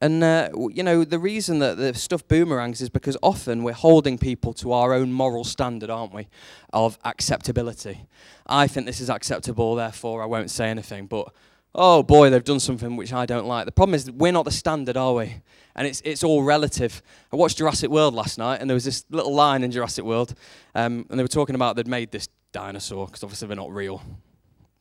And, 0.00 0.22
uh, 0.22 0.50
you 0.70 0.82
know, 0.82 1.04
the 1.04 1.18
reason 1.18 1.58
that 1.60 1.78
the 1.78 1.94
stuff 1.94 2.28
boomerangs 2.28 2.82
is 2.82 2.90
because 2.90 3.16
often 3.22 3.62
we're 3.62 3.72
holding 3.72 4.18
people 4.18 4.52
to 4.54 4.72
our 4.72 4.92
own 4.92 5.10
moral 5.12 5.42
standard, 5.42 5.88
aren't 5.88 6.12
we, 6.12 6.28
of 6.72 6.98
acceptability. 7.04 8.06
I 8.46 8.66
think 8.66 8.84
this 8.84 9.00
is 9.00 9.08
acceptable, 9.08 9.74
therefore 9.74 10.22
I 10.22 10.26
won't 10.26 10.50
say 10.50 10.68
anything. 10.68 11.06
But, 11.06 11.32
oh 11.76 12.02
boy, 12.02 12.30
they've 12.30 12.42
done 12.42 12.58
something 12.60 12.96
which 12.96 13.12
I 13.12 13.26
don't 13.26 13.46
like. 13.46 13.66
The 13.66 13.72
problem 13.72 13.94
is 13.94 14.10
we're 14.10 14.32
not 14.32 14.44
the 14.44 14.50
standard, 14.50 14.96
are 14.96 15.14
we? 15.14 15.36
And 15.76 15.86
it's, 15.86 16.00
it's 16.04 16.24
all 16.24 16.42
relative. 16.42 17.02
I 17.32 17.36
watched 17.36 17.58
Jurassic 17.58 17.90
World 17.90 18.14
last 18.14 18.38
night, 18.38 18.60
and 18.60 18.68
there 18.68 18.74
was 18.74 18.84
this 18.84 19.04
little 19.10 19.34
line 19.34 19.62
in 19.62 19.70
Jurassic 19.70 20.04
World, 20.04 20.34
um, 20.74 21.06
and 21.10 21.18
they 21.18 21.22
were 21.22 21.28
talking 21.28 21.54
about 21.54 21.76
they'd 21.76 21.86
made 21.86 22.10
this 22.10 22.28
dinosaur, 22.52 23.06
because 23.06 23.22
obviously 23.22 23.46
they're 23.48 23.56
not 23.56 23.70
real. 23.70 24.02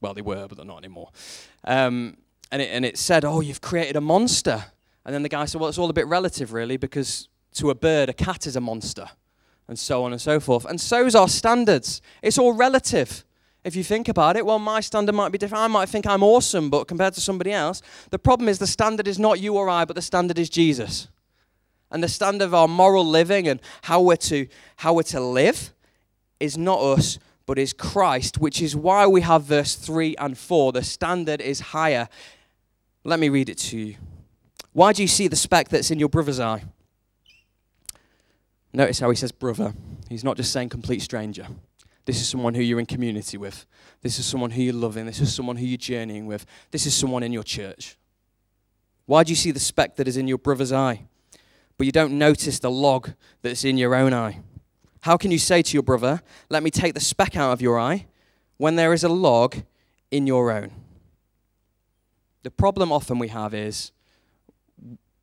Well, 0.01 0.13
they 0.13 0.21
were, 0.21 0.47
but 0.47 0.57
they're 0.57 0.65
not 0.65 0.77
anymore. 0.77 1.09
Um, 1.65 2.17
and, 2.51 2.61
it, 2.61 2.69
and 2.71 2.85
it 2.85 2.97
said, 2.97 3.25
oh, 3.25 3.41
you've 3.41 3.61
created 3.61 3.95
a 3.95 4.01
monster. 4.01 4.65
And 5.05 5.13
then 5.13 5.21
the 5.21 5.29
guy 5.29 5.45
said, 5.45 5.61
Well, 5.61 5.69
it's 5.69 5.77
all 5.77 5.89
a 5.89 5.93
bit 5.93 6.07
relative, 6.07 6.51
really, 6.51 6.77
because 6.77 7.29
to 7.53 7.69
a 7.69 7.75
bird, 7.75 8.09
a 8.09 8.13
cat 8.13 8.47
is 8.47 8.55
a 8.55 8.61
monster, 8.61 9.09
and 9.67 9.77
so 9.77 10.03
on 10.03 10.11
and 10.11 10.19
so 10.19 10.39
forth. 10.39 10.65
And 10.65 10.81
so's 10.81 11.15
our 11.15 11.27
standards. 11.27 12.01
It's 12.21 12.37
all 12.37 12.53
relative. 12.53 13.23
If 13.65 13.75
you 13.75 13.83
think 13.83 14.07
about 14.07 14.37
it, 14.37 14.45
well, 14.45 14.59
my 14.59 14.79
standard 14.79 15.15
might 15.15 15.31
be 15.31 15.39
different. 15.39 15.63
I 15.63 15.67
might 15.67 15.89
think 15.89 16.05
I'm 16.05 16.21
awesome, 16.21 16.69
but 16.69 16.87
compared 16.87 17.15
to 17.15 17.21
somebody 17.21 17.51
else, 17.51 17.81
the 18.11 18.19
problem 18.19 18.47
is 18.47 18.59
the 18.59 18.67
standard 18.67 19.07
is 19.07 19.17
not 19.17 19.39
you 19.39 19.55
or 19.55 19.67
I, 19.67 19.85
but 19.85 19.95
the 19.95 20.03
standard 20.03 20.37
is 20.37 20.51
Jesus. 20.51 21.07
And 21.89 22.03
the 22.03 22.07
standard 22.07 22.45
of 22.45 22.53
our 22.53 22.67
moral 22.67 23.03
living 23.03 23.47
and 23.47 23.59
how 23.81 24.01
we're 24.01 24.17
to, 24.17 24.47
how 24.77 24.93
we're 24.93 25.03
to 25.03 25.19
live 25.19 25.73
is 26.39 26.59
not 26.59 26.79
us, 26.79 27.17
but 27.47 27.57
is 27.57 27.73
Christ, 27.73 28.37
which 28.37 28.61
is 28.61 28.75
why 28.75 29.07
we 29.07 29.21
have 29.21 29.45
verse 29.45 29.73
3 29.73 30.15
and 30.17 30.37
4. 30.37 30.71
The 30.71 30.83
standard 30.83 31.41
is 31.41 31.59
higher. 31.59 32.07
Let 33.03 33.19
me 33.19 33.29
read 33.29 33.49
it 33.49 33.57
to 33.57 33.79
you. 33.79 33.95
Why 34.73 34.93
do 34.93 35.01
you 35.01 35.07
see 35.07 35.27
the 35.27 35.35
speck 35.35 35.69
that's 35.69 35.89
in 35.89 35.97
your 35.97 36.09
brother's 36.09 36.39
eye? 36.39 36.65
Notice 38.73 38.99
how 38.99 39.09
he 39.09 39.15
says 39.15 39.31
brother. 39.31 39.73
He's 40.07 40.23
not 40.23 40.37
just 40.37 40.51
saying 40.51 40.69
complete 40.69 41.01
stranger. 41.01 41.47
This 42.05 42.21
is 42.21 42.27
someone 42.29 42.53
who 42.53 42.61
you're 42.61 42.79
in 42.79 42.85
community 42.85 43.37
with. 43.37 43.65
This 44.01 44.19
is 44.19 44.25
someone 44.25 44.51
who 44.51 44.61
you're 44.61 44.73
loving. 44.73 45.05
This 45.05 45.19
is 45.19 45.33
someone 45.33 45.57
who 45.57 45.65
you're 45.65 45.77
journeying 45.77 46.27
with. 46.27 46.45
This 46.71 46.85
is 46.85 46.93
someone 46.93 47.23
in 47.23 47.33
your 47.33 47.43
church. 47.43 47.97
Why 49.07 49.23
do 49.23 49.31
you 49.31 49.35
see 49.35 49.51
the 49.51 49.59
speck 49.59 49.95
that 49.95 50.07
is 50.07 50.17
in 50.17 50.27
your 50.27 50.37
brother's 50.37 50.71
eye, 50.71 51.05
but 51.77 51.85
you 51.85 51.91
don't 51.91 52.17
notice 52.17 52.59
the 52.59 52.71
log 52.71 53.11
that's 53.41 53.63
in 53.63 53.77
your 53.77 53.95
own 53.95 54.13
eye? 54.13 54.41
How 55.01 55.17
can 55.17 55.31
you 55.31 55.37
say 55.37 55.61
to 55.61 55.73
your 55.73 55.83
brother, 55.83 56.21
Let 56.49 56.63
me 56.63 56.71
take 56.71 56.93
the 56.93 56.99
speck 56.99 57.35
out 57.35 57.51
of 57.51 57.61
your 57.61 57.79
eye, 57.79 58.07
when 58.57 58.75
there 58.75 58.93
is 58.93 59.03
a 59.03 59.09
log 59.09 59.57
in 60.09 60.25
your 60.25 60.51
own? 60.51 60.71
The 62.43 62.51
problem 62.51 62.91
often 62.91 63.19
we 63.19 63.27
have 63.29 63.53
is 63.53 63.91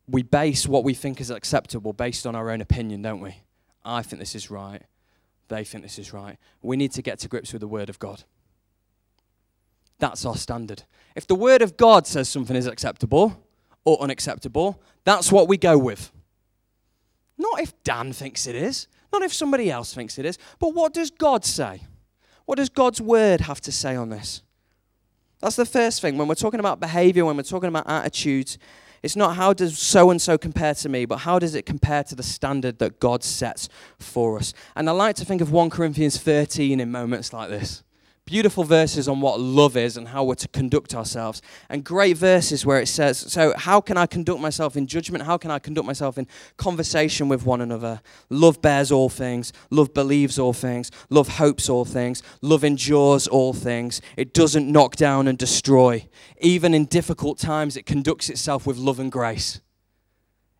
we 0.07 0.23
base 0.23 0.67
what 0.67 0.83
we 0.83 0.93
think 0.93 1.21
is 1.21 1.29
acceptable 1.29 1.93
based 1.93 2.27
on 2.27 2.35
our 2.35 2.49
own 2.49 2.61
opinion, 2.61 3.01
don't 3.01 3.21
we? 3.21 3.37
I 3.83 4.01
think 4.01 4.19
this 4.19 4.35
is 4.35 4.51
right. 4.51 4.83
They 5.47 5.63
think 5.63 5.83
this 5.83 5.99
is 5.99 6.13
right. 6.13 6.37
We 6.61 6.77
need 6.77 6.91
to 6.93 7.01
get 7.01 7.19
to 7.19 7.27
grips 7.27 7.53
with 7.53 7.59
the 7.59 7.67
Word 7.67 7.89
of 7.89 7.99
God. 7.99 8.23
That's 9.99 10.25
our 10.25 10.35
standard. 10.35 10.83
If 11.15 11.27
the 11.27 11.35
Word 11.35 11.61
of 11.61 11.77
God 11.77 12.07
says 12.07 12.27
something 12.29 12.55
is 12.55 12.67
acceptable 12.67 13.45
or 13.85 14.01
unacceptable, 14.01 14.81
that's 15.03 15.31
what 15.31 15.47
we 15.47 15.57
go 15.57 15.77
with. 15.77 16.11
Not 17.37 17.61
if 17.61 17.83
Dan 17.83 18.13
thinks 18.13 18.47
it 18.47 18.55
is, 18.55 18.87
not 19.11 19.21
if 19.21 19.33
somebody 19.33 19.69
else 19.69 19.93
thinks 19.93 20.17
it 20.17 20.25
is, 20.25 20.37
but 20.59 20.73
what 20.73 20.93
does 20.93 21.11
God 21.11 21.45
say? 21.45 21.81
What 22.45 22.57
does 22.57 22.69
God's 22.69 22.99
Word 22.99 23.41
have 23.41 23.61
to 23.61 23.71
say 23.71 23.95
on 23.95 24.09
this? 24.09 24.41
That's 25.39 25.55
the 25.55 25.65
first 25.65 26.01
thing. 26.01 26.17
When 26.17 26.27
we're 26.27 26.35
talking 26.35 26.59
about 26.59 26.79
behavior, 26.79 27.25
when 27.25 27.35
we're 27.35 27.43
talking 27.43 27.69
about 27.69 27.87
attitudes, 27.87 28.57
it's 29.03 29.17
not 29.17 29.35
how 29.35 29.53
does 29.53 29.77
so 29.77 30.09
and 30.09 30.21
so 30.21 30.37
compare 30.37 30.73
to 30.73 30.89
me, 30.89 31.05
but 31.05 31.17
how 31.17 31.37
does 31.37 31.53
it 31.53 31.65
compare 31.65 32.03
to 32.05 32.15
the 32.15 32.23
standard 32.23 32.79
that 32.79 32.99
God 32.99 33.23
sets 33.23 33.69
for 33.99 34.37
us. 34.37 34.53
And 34.75 34.89
I 34.89 34.93
like 34.93 35.17
to 35.17 35.25
think 35.25 35.41
of 35.41 35.51
1 35.51 35.69
Corinthians 35.69 36.17
13 36.17 36.79
in 36.79 36.89
moments 36.89 37.33
like 37.33 37.49
this 37.49 37.83
beautiful 38.25 38.63
verses 38.63 39.07
on 39.07 39.21
what 39.21 39.39
love 39.39 39.75
is 39.75 39.97
and 39.97 40.07
how 40.07 40.23
we're 40.23 40.35
to 40.35 40.47
conduct 40.47 40.95
ourselves. 40.95 41.41
And 41.69 41.83
great 41.83 42.17
verses 42.17 42.65
where 42.65 42.79
it 42.79 42.87
says, 42.87 43.17
So, 43.17 43.53
how 43.57 43.81
can 43.81 43.97
I 43.97 44.05
conduct 44.05 44.39
myself 44.39 44.77
in 44.77 44.87
judgment? 44.87 45.25
How 45.25 45.37
can 45.37 45.51
I 45.51 45.59
conduct 45.59 45.85
myself 45.85 46.17
in 46.17 46.27
conversation 46.57 47.29
with 47.29 47.45
one 47.45 47.61
another? 47.61 48.01
Love 48.29 48.61
bears 48.61 48.91
all 48.91 49.09
things. 49.09 49.51
Love 49.69 49.93
believes 49.93 50.39
all 50.39 50.53
things. 50.53 50.91
Love 51.09 51.27
hopes 51.27 51.69
all 51.69 51.85
things. 51.85 52.23
Love 52.41 52.63
endures 52.63 53.27
all 53.27 53.53
things. 53.53 54.01
It 54.17 54.33
doesn't 54.33 54.71
knock 54.71 54.95
down 54.95 55.27
and 55.27 55.37
destroy. 55.37 56.07
Even 56.39 56.73
in 56.73 56.85
difficult 56.85 57.39
times, 57.39 57.77
it 57.77 57.85
conducts 57.85 58.29
itself 58.29 58.65
with 58.65 58.77
love 58.77 58.99
and 58.99 59.11
grace. 59.11 59.61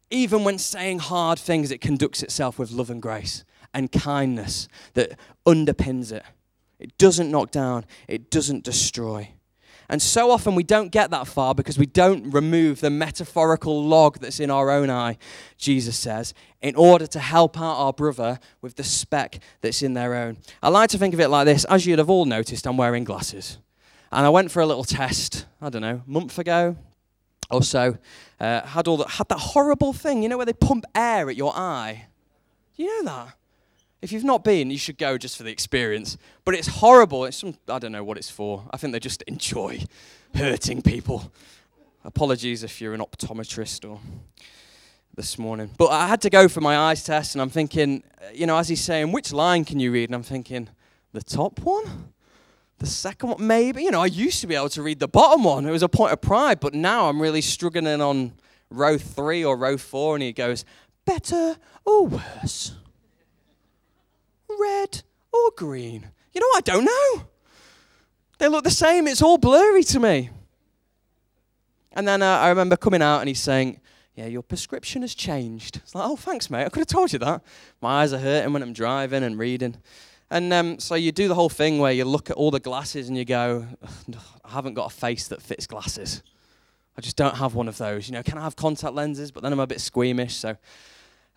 even 0.09 0.43
when 0.43 0.59
saying 0.59 0.99
hard 0.99 1.39
things, 1.39 1.71
it 1.71 1.81
conducts 1.81 2.21
itself 2.21 2.59
with 2.59 2.69
love 2.71 2.91
and 2.91 3.01
grace 3.01 3.43
and 3.73 3.91
kindness 3.91 4.67
that 4.93 5.17
underpins 5.47 6.11
it. 6.11 6.23
It 6.83 6.97
doesn't 6.97 7.31
knock 7.31 7.49
down, 7.49 7.85
it 8.09 8.29
doesn't 8.29 8.65
destroy. 8.65 9.29
And 9.89 10.01
so 10.01 10.31
often 10.31 10.53
we 10.53 10.63
don't 10.63 10.91
get 10.91 11.11
that 11.11 11.27
far 11.27 11.55
because 11.55 11.77
we 11.77 11.85
don't 11.85 12.31
remove 12.31 12.81
the 12.81 12.89
metaphorical 12.89 13.83
log 13.83 14.19
that's 14.19 14.39
in 14.39 14.51
our 14.51 14.69
own 14.69 14.89
eye, 14.89 15.17
Jesus 15.57 15.97
says, 15.97 16.33
in 16.61 16.75
order 16.75 17.07
to 17.07 17.19
help 17.19 17.57
out 17.57 17.75
our 17.75 17.93
brother 17.93 18.39
with 18.61 18.75
the 18.75 18.83
speck 18.83 19.39
that's 19.61 19.81
in 19.81 19.93
their 19.93 20.13
own. 20.13 20.37
I 20.61 20.69
like 20.69 20.89
to 20.89 20.97
think 20.97 21.13
of 21.13 21.21
it 21.21 21.29
like 21.29 21.45
this. 21.45 21.63
As 21.65 21.85
you'd 21.85 21.99
have 21.99 22.09
all 22.09 22.25
noticed, 22.25 22.67
I'm 22.67 22.77
wearing 22.77 23.05
glasses. 23.05 23.59
And 24.11 24.25
I 24.25 24.29
went 24.29 24.51
for 24.51 24.61
a 24.61 24.65
little 24.65 24.83
test, 24.83 25.45
I 25.61 25.69
don't 25.69 25.81
know, 25.81 26.01
a 26.05 26.09
month 26.09 26.37
ago 26.37 26.75
or 27.49 27.63
so. 27.63 27.97
Uh, 28.39 28.61
had, 28.65 28.87
all 28.89 28.97
the, 28.97 29.07
had 29.07 29.29
that 29.29 29.39
horrible 29.39 29.93
thing, 29.93 30.21
you 30.21 30.27
know, 30.27 30.37
where 30.37 30.45
they 30.45 30.53
pump 30.53 30.83
air 30.93 31.29
at 31.29 31.37
your 31.37 31.55
eye. 31.55 32.07
Do 32.75 32.83
you 32.83 33.03
know 33.03 33.25
that? 33.25 33.35
If 34.03 34.11
you've 34.11 34.25
not 34.25 34.43
been, 34.43 34.69
you 34.69 34.77
should 34.77 34.97
go 34.97 35.17
just 35.17 35.37
for 35.37 35.43
the 35.43 35.49
experience. 35.49 36.17
But 36.43 36.55
it's 36.55 36.67
horrible. 36.67 37.23
It's 37.23 37.37
some, 37.37 37.55
I 37.69 37.79
don't 37.79 37.93
know 37.93 38.03
what 38.03 38.17
it's 38.17 38.29
for. 38.29 38.65
I 38.69 38.75
think 38.75 38.91
they 38.91 38.99
just 38.99 39.21
enjoy 39.21 39.85
hurting 40.35 40.81
people. 40.81 41.31
Apologies 42.03 42.63
if 42.63 42.81
you're 42.81 42.93
an 42.93 42.99
optometrist 42.99 43.89
or 43.89 44.01
this 45.15 45.39
morning. 45.39 45.69
But 45.77 45.91
I 45.91 46.07
had 46.07 46.19
to 46.23 46.29
go 46.29 46.49
for 46.49 46.59
my 46.59 46.75
eyes 46.75 47.01
test, 47.01 47.33
and 47.33 47.41
I'm 47.41 47.49
thinking, 47.49 48.03
uh, 48.19 48.25
you 48.33 48.45
know, 48.45 48.57
as 48.57 48.67
he's 48.67 48.81
saying, 48.81 49.13
which 49.13 49.31
line 49.31 49.63
can 49.63 49.79
you 49.79 49.89
read? 49.89 50.09
And 50.09 50.15
I'm 50.15 50.23
thinking, 50.23 50.67
the 51.13 51.23
top 51.23 51.61
one? 51.61 52.11
The 52.79 52.87
second 52.87 53.29
one? 53.29 53.47
Maybe. 53.47 53.83
You 53.83 53.91
know, 53.91 54.01
I 54.01 54.07
used 54.07 54.41
to 54.41 54.47
be 54.47 54.55
able 54.55 54.67
to 54.69 54.83
read 54.83 54.99
the 54.99 55.07
bottom 55.07 55.45
one. 55.45 55.65
It 55.65 55.71
was 55.71 55.81
a 55.81 55.87
point 55.87 56.11
of 56.11 56.19
pride, 56.19 56.59
but 56.59 56.73
now 56.73 57.07
I'm 57.07 57.21
really 57.21 57.39
struggling 57.39 58.01
on 58.01 58.33
row 58.69 58.97
three 58.97 59.45
or 59.45 59.55
row 59.55 59.77
four, 59.77 60.17
and 60.17 60.23
he 60.23 60.33
goes, 60.33 60.65
better 61.05 61.55
or 61.85 62.07
worse? 62.07 62.73
Red 64.59 65.03
or 65.31 65.51
green? 65.55 66.09
You 66.33 66.41
know, 66.41 66.47
I 66.55 66.61
don't 66.61 66.85
know. 66.85 67.27
They 68.39 68.47
look 68.47 68.63
the 68.63 68.71
same. 68.71 69.07
It's 69.07 69.21
all 69.21 69.37
blurry 69.37 69.83
to 69.85 69.99
me. 69.99 70.29
And 71.91 72.07
then 72.07 72.21
uh, 72.21 72.39
I 72.39 72.49
remember 72.49 72.75
coming 72.75 73.01
out 73.01 73.19
and 73.19 73.27
he's 73.27 73.39
saying, 73.39 73.79
Yeah, 74.15 74.25
your 74.25 74.41
prescription 74.41 75.01
has 75.01 75.13
changed. 75.13 75.77
It's 75.77 75.93
like, 75.93 76.07
Oh, 76.07 76.15
thanks, 76.15 76.49
mate. 76.49 76.65
I 76.65 76.69
could 76.69 76.79
have 76.79 76.87
told 76.87 77.13
you 77.13 77.19
that. 77.19 77.43
My 77.81 78.01
eyes 78.01 78.13
are 78.13 78.19
hurting 78.19 78.51
when 78.51 78.63
I'm 78.63 78.73
driving 78.73 79.23
and 79.23 79.37
reading. 79.37 79.77
And 80.29 80.51
um, 80.51 80.79
so 80.79 80.95
you 80.95 81.11
do 81.11 81.27
the 81.27 81.35
whole 81.35 81.49
thing 81.49 81.77
where 81.77 81.91
you 81.91 82.05
look 82.05 82.31
at 82.31 82.35
all 82.35 82.49
the 82.49 82.59
glasses 82.59 83.07
and 83.07 83.15
you 83.15 83.23
go, 83.23 83.67
I 84.43 84.49
haven't 84.49 84.73
got 84.73 84.91
a 84.91 84.95
face 84.95 85.27
that 85.27 85.41
fits 85.43 85.67
glasses. 85.67 86.23
I 86.97 87.01
just 87.01 87.15
don't 87.15 87.35
have 87.35 87.53
one 87.53 87.67
of 87.67 87.77
those. 87.77 88.07
You 88.07 88.13
know, 88.13 88.23
can 88.23 88.37
I 88.37 88.41
have 88.41 88.55
contact 88.55 88.93
lenses? 88.93 89.31
But 89.31 89.43
then 89.43 89.53
I'm 89.53 89.59
a 89.59 89.67
bit 89.67 89.81
squeamish. 89.81 90.35
So 90.35 90.57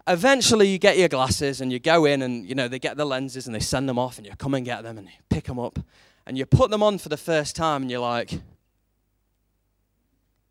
eventually 0.07 0.69
you 0.69 0.79
get 0.79 0.99
your 0.99 1.09
glasses 1.09 1.61
and 1.61 1.73
you 1.73 1.79
go 1.79 2.05
in 2.05 2.23
and 2.23 2.47
you 2.47 2.55
know 2.55 2.69
they 2.69 2.79
get 2.79 2.97
the 2.97 3.05
lenses 3.05 3.47
and 3.47 3.55
they 3.55 3.61
send 3.61 3.89
them 3.89 3.99
off 3.99 4.19
and 4.19 4.27
you 4.27 4.33
come 4.39 4.55
and 4.55 4.65
get 4.65 4.83
them 4.83 4.99
and 4.99 5.07
you 5.07 5.15
pick 5.29 5.45
them 5.45 5.59
up 5.59 5.79
and 6.27 6.39
you 6.39 6.47
put 6.47 6.71
them 6.71 6.83
on 6.83 6.99
for 6.99 7.09
the 7.09 7.17
first 7.17 7.57
time 7.57 7.83
and 7.83 7.91
you're 7.91 8.01
like 8.01 8.41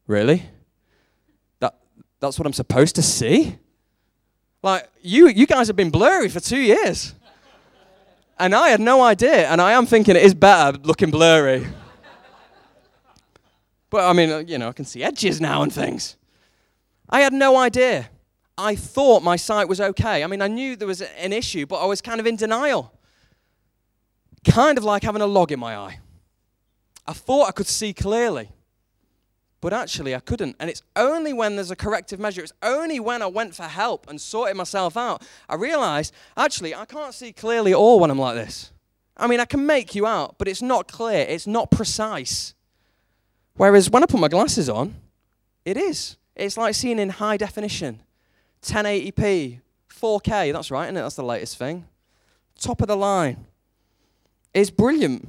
really? 0.07 0.43
That 1.59 1.75
that's 2.19 2.37
what 2.37 2.45
i'm 2.45 2.53
supposed 2.53 2.95
to 2.95 3.01
see? 3.01 3.57
Like 4.61 4.89
you 5.01 5.27
you 5.27 5.47
guys 5.47 5.67
have 5.67 5.75
been 5.75 5.91
blurry 5.91 6.29
for 6.29 6.39
2 6.39 6.57
years. 6.57 7.13
And 8.37 8.53
i 8.53 8.67
had 8.69 8.81
no 8.81 9.01
idea 9.01 9.47
and 9.47 9.61
i 9.61 9.71
am 9.71 9.85
thinking 9.85 10.17
it 10.17 10.23
is 10.23 10.33
better 10.33 10.77
looking 10.83 11.11
blurry. 11.11 11.65
But 13.89 14.09
i 14.09 14.11
mean 14.11 14.49
you 14.49 14.57
know 14.57 14.67
i 14.67 14.73
can 14.73 14.83
see 14.83 15.01
edges 15.01 15.39
now 15.39 15.61
and 15.61 15.71
things. 15.71 16.17
I 17.09 17.21
had 17.21 17.31
no 17.31 17.55
idea 17.55 18.09
I 18.57 18.75
thought 18.75 19.21
my 19.21 19.35
sight 19.35 19.67
was 19.67 19.81
okay. 19.81 20.23
I 20.23 20.27
mean, 20.27 20.41
I 20.41 20.47
knew 20.47 20.75
there 20.75 20.87
was 20.87 21.01
an 21.01 21.33
issue, 21.33 21.65
but 21.65 21.83
I 21.83 21.85
was 21.85 22.01
kind 22.01 22.19
of 22.19 22.25
in 22.25 22.35
denial. 22.35 22.93
Kind 24.45 24.77
of 24.77 24.83
like 24.83 25.03
having 25.03 25.21
a 25.21 25.27
log 25.27 25.51
in 25.51 25.59
my 25.59 25.75
eye. 25.75 25.99
I 27.07 27.13
thought 27.13 27.47
I 27.47 27.51
could 27.51 27.67
see 27.67 27.93
clearly, 27.93 28.49
but 29.61 29.73
actually 29.73 30.15
I 30.15 30.19
couldn't. 30.19 30.55
And 30.59 30.69
it's 30.69 30.81
only 30.95 31.33
when 31.33 31.55
there's 31.55 31.71
a 31.71 31.75
corrective 31.75 32.19
measure, 32.19 32.41
it's 32.41 32.53
only 32.63 32.99
when 32.99 33.21
I 33.21 33.27
went 33.27 33.55
for 33.55 33.63
help 33.63 34.09
and 34.09 34.19
sorted 34.19 34.55
myself 34.55 34.97
out, 34.97 35.23
I 35.49 35.55
realized 35.55 36.13
actually 36.37 36.73
I 36.73 36.85
can't 36.85 37.13
see 37.13 37.31
clearly 37.33 37.71
at 37.71 37.77
all 37.77 37.99
when 37.99 38.09
I'm 38.09 38.19
like 38.19 38.35
this. 38.35 38.71
I 39.17 39.27
mean, 39.27 39.39
I 39.39 39.45
can 39.45 39.65
make 39.65 39.95
you 39.95 40.07
out, 40.07 40.37
but 40.37 40.47
it's 40.47 40.61
not 40.61 40.87
clear, 40.87 41.25
it's 41.27 41.47
not 41.47 41.71
precise. 41.71 42.53
Whereas 43.55 43.89
when 43.89 44.03
I 44.03 44.07
put 44.07 44.19
my 44.19 44.27
glasses 44.27 44.67
on, 44.67 44.95
it 45.63 45.77
is. 45.77 46.17
It's 46.35 46.57
like 46.57 46.75
seeing 46.75 46.99
in 46.99 47.09
high 47.09 47.37
definition. 47.37 48.01
1080p, 48.65 49.59
4K. 49.89 50.53
That's 50.53 50.71
right, 50.71 50.85
isn't 50.85 50.97
it? 50.97 51.01
That's 51.01 51.15
the 51.15 51.23
latest 51.23 51.57
thing. 51.57 51.85
Top 52.59 52.81
of 52.81 52.87
the 52.87 52.97
line. 52.97 53.45
It's 54.53 54.69
brilliant. 54.69 55.27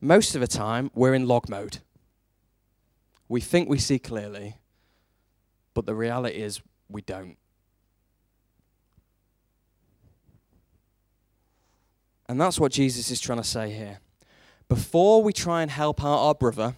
Most 0.00 0.34
of 0.34 0.40
the 0.40 0.46
time, 0.46 0.90
we're 0.94 1.14
in 1.14 1.26
log 1.26 1.48
mode. 1.48 1.78
We 3.28 3.40
think 3.40 3.68
we 3.68 3.78
see 3.78 3.98
clearly, 3.98 4.56
but 5.74 5.86
the 5.86 5.94
reality 5.94 6.36
is 6.36 6.60
we 6.88 7.02
don't. 7.02 7.36
And 12.28 12.40
that's 12.40 12.60
what 12.60 12.72
Jesus 12.72 13.10
is 13.10 13.20
trying 13.20 13.38
to 13.38 13.44
say 13.44 13.70
here. 13.70 14.00
Before 14.68 15.22
we 15.22 15.32
try 15.32 15.62
and 15.62 15.70
help 15.70 16.04
out 16.04 16.18
our 16.18 16.34
brother, 16.34 16.76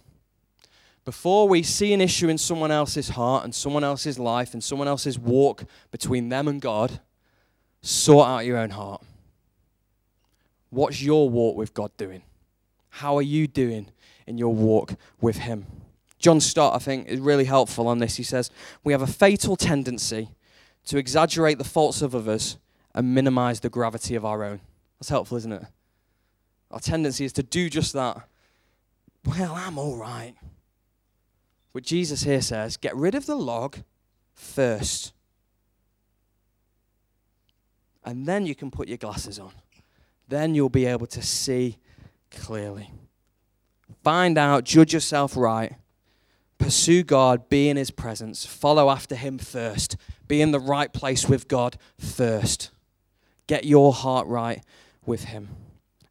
before 1.11 1.49
we 1.49 1.61
see 1.61 1.93
an 1.93 2.01
issue 2.01 2.29
in 2.29 2.39
someone 2.39 2.71
else's 2.71 3.09
heart 3.09 3.43
and 3.43 3.53
someone 3.53 3.83
else's 3.83 4.17
life 4.17 4.53
and 4.53 4.63
someone 4.63 4.87
else's 4.87 5.19
walk 5.19 5.65
between 5.91 6.29
them 6.29 6.47
and 6.47 6.61
God, 6.61 7.01
sort 7.83 8.29
out 8.29 8.47
your 8.47 8.57
own 8.57 8.71
heart. 8.71 9.03
What's 10.69 11.03
your 11.03 11.29
walk 11.29 11.57
with 11.57 11.75
God 11.75 11.91
doing? 11.97 12.23
How 12.91 13.17
are 13.17 13.23
you 13.23 13.49
doing 13.49 13.89
in 14.29 14.39
your 14.39 14.55
walk 14.55 14.95
with 15.21 15.39
Him? 15.39 15.67
John 16.21 16.39
Stott, 16.39 16.77
I 16.77 16.79
think, 16.79 17.09
is 17.09 17.19
really 17.19 17.47
helpful 17.47 17.89
on 17.89 17.99
this. 17.99 18.15
He 18.15 18.23
says, 18.23 18.49
We 18.85 18.93
have 18.93 19.03
a 19.03 19.09
fatal 19.09 19.57
tendency 19.57 20.29
to 20.85 20.97
exaggerate 20.97 21.59
the 21.59 21.65
faults 21.65 22.03
of 22.03 22.15
others 22.15 22.57
and 22.95 23.17
minimize 23.17 23.59
the 23.59 23.69
gravity 23.69 24.15
of 24.15 24.25
our 24.25 24.45
own. 24.45 24.61
That's 25.01 25.09
helpful, 25.09 25.39
isn't 25.39 25.55
it? 25.55 25.65
Our 26.71 26.79
tendency 26.79 27.25
is 27.25 27.33
to 27.33 27.43
do 27.43 27.69
just 27.69 27.95
that. 27.95 28.29
Well, 29.25 29.55
I'm 29.57 29.77
all 29.77 29.97
right. 29.97 30.37
But 31.73 31.85
Jesus 31.85 32.25
here 32.25 32.43
says, 32.43 32.77
get 32.77 32.97
rid 32.97 33.15
of 33.15 33.27
the 33.27 33.37
log 33.37 33.79
first. 34.35 35.13
And 38.05 38.27
then 38.27 38.47
you 38.47 38.55
can 38.55 38.71
put 38.71 38.89
your 38.89 38.97
glasses 38.97 39.39
on. 39.39 39.53
Then 40.29 40.55
you'll 40.55 40.69
be 40.69 40.87
able 40.87 41.07
to 41.09 41.23
see 41.23 41.79
clearly. 42.31 42.91
Find 44.03 44.39
out, 44.39 44.65
judge 44.65 44.95
yourself 44.95 45.37
right. 45.37 45.75
Pursue 46.59 47.03
God, 47.03 47.49
be 47.49 47.69
in 47.69 47.77
His 47.77 47.91
presence. 47.91 48.45
Follow 48.45 48.91
after 48.91 49.15
Him 49.15 49.39
first. 49.39 49.97
Be 50.29 50.41
in 50.41 50.53
the 50.53 50.61
right 50.61 50.93
place 50.93 51.29
with 51.29 51.49
God 51.49 51.77
first. 51.99 52.71
Get 53.47 53.65
your 53.65 53.93
heart 53.93 54.27
right 54.27 54.63
with 55.05 55.25
Him. 55.25 55.49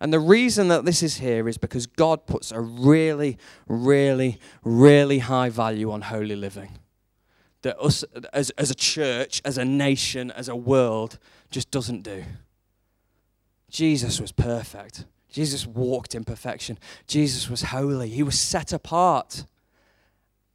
And 0.02 0.14
the 0.14 0.20
reason 0.20 0.70
that 0.70 0.86
this 0.86 1.04
is 1.04 1.18
here 1.18 1.50
is 1.50 1.58
because 1.58 1.86
God 1.86 2.26
puts 2.26 2.52
a 2.52 2.62
really, 2.62 3.38
really, 3.68 4.40
really 4.64 5.20
high 5.20 5.50
value 5.50 5.92
on 5.92 6.02
holy 6.02 6.36
living. 6.36 6.80
That 7.64 7.78
us 7.80 8.06
as, 8.32 8.52
as 8.52 8.72
a 8.72 8.76
church, 8.76 9.42
as 9.44 9.58
a 9.58 9.66
nation, 9.66 10.32
as 10.32 10.48
a 10.48 10.56
world, 10.56 11.20
just 11.52 11.70
doesn't 11.70 12.04
do. 12.04 12.24
Jesus 13.70 14.22
was 14.22 14.32
perfect. 14.32 15.06
Jesus 15.30 15.68
walked 15.68 16.16
in 16.16 16.24
perfection. 16.24 16.80
Jesus 17.06 17.50
was 17.50 17.64
holy. 17.64 18.10
He 18.10 18.24
was 18.24 18.40
set 18.40 18.72
apart. 18.72 19.44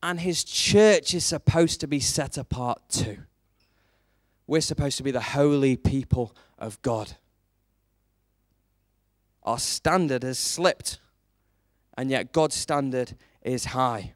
And 0.02 0.20
his 0.20 0.42
church 0.42 1.14
is 1.14 1.24
supposed 1.24 1.80
to 1.80 1.86
be 1.86 2.00
set 2.00 2.38
apart 2.38 2.80
too. 2.88 3.18
We're 4.46 4.62
supposed 4.62 4.96
to 4.96 5.02
be 5.02 5.10
the 5.10 5.20
holy 5.20 5.76
people 5.76 6.34
of 6.58 6.80
God 6.80 7.16
our 9.44 9.58
standard 9.58 10.22
has 10.22 10.38
slipped, 10.38 10.98
and 11.96 12.10
yet 12.10 12.32
God's 12.32 12.54
standard 12.54 13.14
is 13.42 13.66
high, 13.66 14.14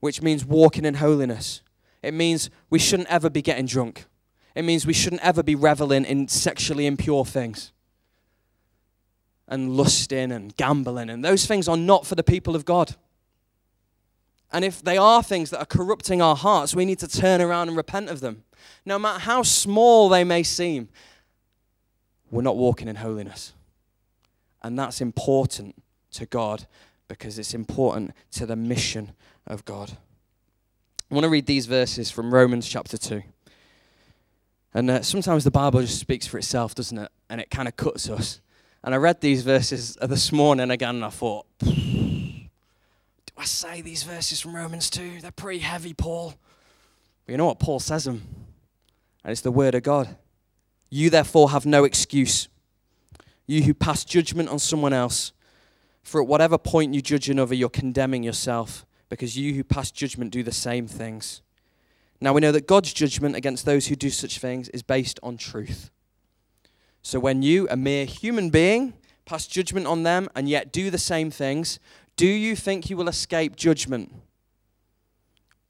which 0.00 0.22
means 0.22 0.44
walking 0.44 0.84
in 0.84 0.94
holiness. 0.94 1.62
It 2.02 2.14
means 2.14 2.50
we 2.68 2.78
shouldn't 2.78 3.08
ever 3.08 3.30
be 3.30 3.42
getting 3.42 3.66
drunk. 3.66 4.06
It 4.54 4.62
means 4.62 4.86
we 4.86 4.92
shouldn't 4.92 5.22
ever 5.22 5.42
be 5.42 5.54
reveling 5.54 6.04
in 6.04 6.28
sexually 6.28 6.86
impure 6.86 7.24
things 7.24 7.72
and 9.46 9.76
lusting 9.76 10.32
and 10.32 10.56
gambling. 10.56 11.10
And 11.10 11.24
those 11.24 11.46
things 11.46 11.68
are 11.68 11.76
not 11.76 12.06
for 12.06 12.14
the 12.14 12.22
people 12.22 12.56
of 12.56 12.64
God. 12.64 12.94
And 14.52 14.64
if 14.64 14.82
they 14.82 14.96
are 14.96 15.22
things 15.22 15.50
that 15.50 15.60
are 15.60 15.66
corrupting 15.66 16.20
our 16.20 16.34
hearts, 16.36 16.74
we 16.74 16.84
need 16.84 16.98
to 17.00 17.08
turn 17.08 17.40
around 17.40 17.68
and 17.68 17.76
repent 17.76 18.08
of 18.08 18.20
them. 18.20 18.44
No 18.84 18.98
matter 18.98 19.20
how 19.20 19.42
small 19.42 20.08
they 20.08 20.24
may 20.24 20.42
seem, 20.42 20.88
we're 22.30 22.42
not 22.42 22.56
walking 22.56 22.88
in 22.88 22.96
holiness. 22.96 23.52
And 24.62 24.78
that's 24.78 25.00
important 25.00 25.74
to 26.12 26.26
God 26.26 26.66
because 27.08 27.38
it's 27.38 27.54
important 27.54 28.12
to 28.32 28.46
the 28.46 28.56
mission 28.56 29.12
of 29.46 29.64
God. 29.64 29.92
I 31.10 31.14
want 31.14 31.24
to 31.24 31.30
read 31.30 31.46
these 31.46 31.66
verses 31.66 32.10
from 32.10 32.32
Romans 32.32 32.68
chapter 32.68 32.96
2. 32.96 33.22
And 34.72 34.90
uh, 34.90 35.02
sometimes 35.02 35.42
the 35.42 35.50
Bible 35.50 35.80
just 35.80 35.98
speaks 35.98 36.26
for 36.26 36.38
itself, 36.38 36.74
doesn't 36.74 36.96
it? 36.96 37.10
And 37.28 37.40
it 37.40 37.50
kind 37.50 37.66
of 37.66 37.76
cuts 37.76 38.08
us. 38.08 38.40
And 38.84 38.94
I 38.94 38.98
read 38.98 39.20
these 39.20 39.42
verses 39.42 39.96
this 40.00 40.30
morning 40.30 40.70
again 40.70 40.96
and 40.96 41.04
I 41.04 41.10
thought, 41.10 41.46
do 41.60 42.48
I 43.36 43.44
say 43.44 43.80
these 43.80 44.04
verses 44.04 44.40
from 44.40 44.54
Romans 44.54 44.88
2? 44.88 45.20
They're 45.20 45.32
pretty 45.32 45.58
heavy, 45.58 45.92
Paul. 45.94 46.34
But 47.26 47.32
you 47.32 47.38
know 47.38 47.46
what? 47.46 47.58
Paul 47.58 47.80
says 47.80 48.04
them. 48.04 48.22
And 49.24 49.32
it's 49.32 49.42
the 49.42 49.50
word 49.50 49.74
of 49.74 49.82
God. 49.82 50.16
You 50.88 51.10
therefore 51.10 51.50
have 51.50 51.66
no 51.66 51.84
excuse. 51.84 52.48
You 53.50 53.64
who 53.64 53.74
pass 53.74 54.04
judgment 54.04 54.48
on 54.48 54.60
someone 54.60 54.92
else, 54.92 55.32
for 56.04 56.22
at 56.22 56.28
whatever 56.28 56.56
point 56.56 56.94
you 56.94 57.02
judge 57.02 57.28
another, 57.28 57.52
you're 57.52 57.68
condemning 57.68 58.22
yourself, 58.22 58.86
because 59.08 59.36
you 59.36 59.54
who 59.54 59.64
pass 59.64 59.90
judgment 59.90 60.30
do 60.30 60.44
the 60.44 60.52
same 60.52 60.86
things. 60.86 61.42
Now 62.20 62.32
we 62.32 62.40
know 62.40 62.52
that 62.52 62.68
God's 62.68 62.92
judgment 62.92 63.34
against 63.34 63.64
those 63.64 63.88
who 63.88 63.96
do 63.96 64.08
such 64.08 64.38
things 64.38 64.68
is 64.68 64.84
based 64.84 65.18
on 65.24 65.36
truth. 65.36 65.90
So 67.02 67.18
when 67.18 67.42
you, 67.42 67.66
a 67.68 67.76
mere 67.76 68.04
human 68.04 68.50
being, 68.50 68.94
pass 69.24 69.48
judgment 69.48 69.88
on 69.88 70.04
them 70.04 70.28
and 70.36 70.48
yet 70.48 70.70
do 70.70 70.88
the 70.88 70.96
same 70.96 71.32
things, 71.32 71.80
do 72.14 72.28
you 72.28 72.54
think 72.54 72.88
you 72.88 72.96
will 72.96 73.08
escape 73.08 73.56
judgment? 73.56 74.12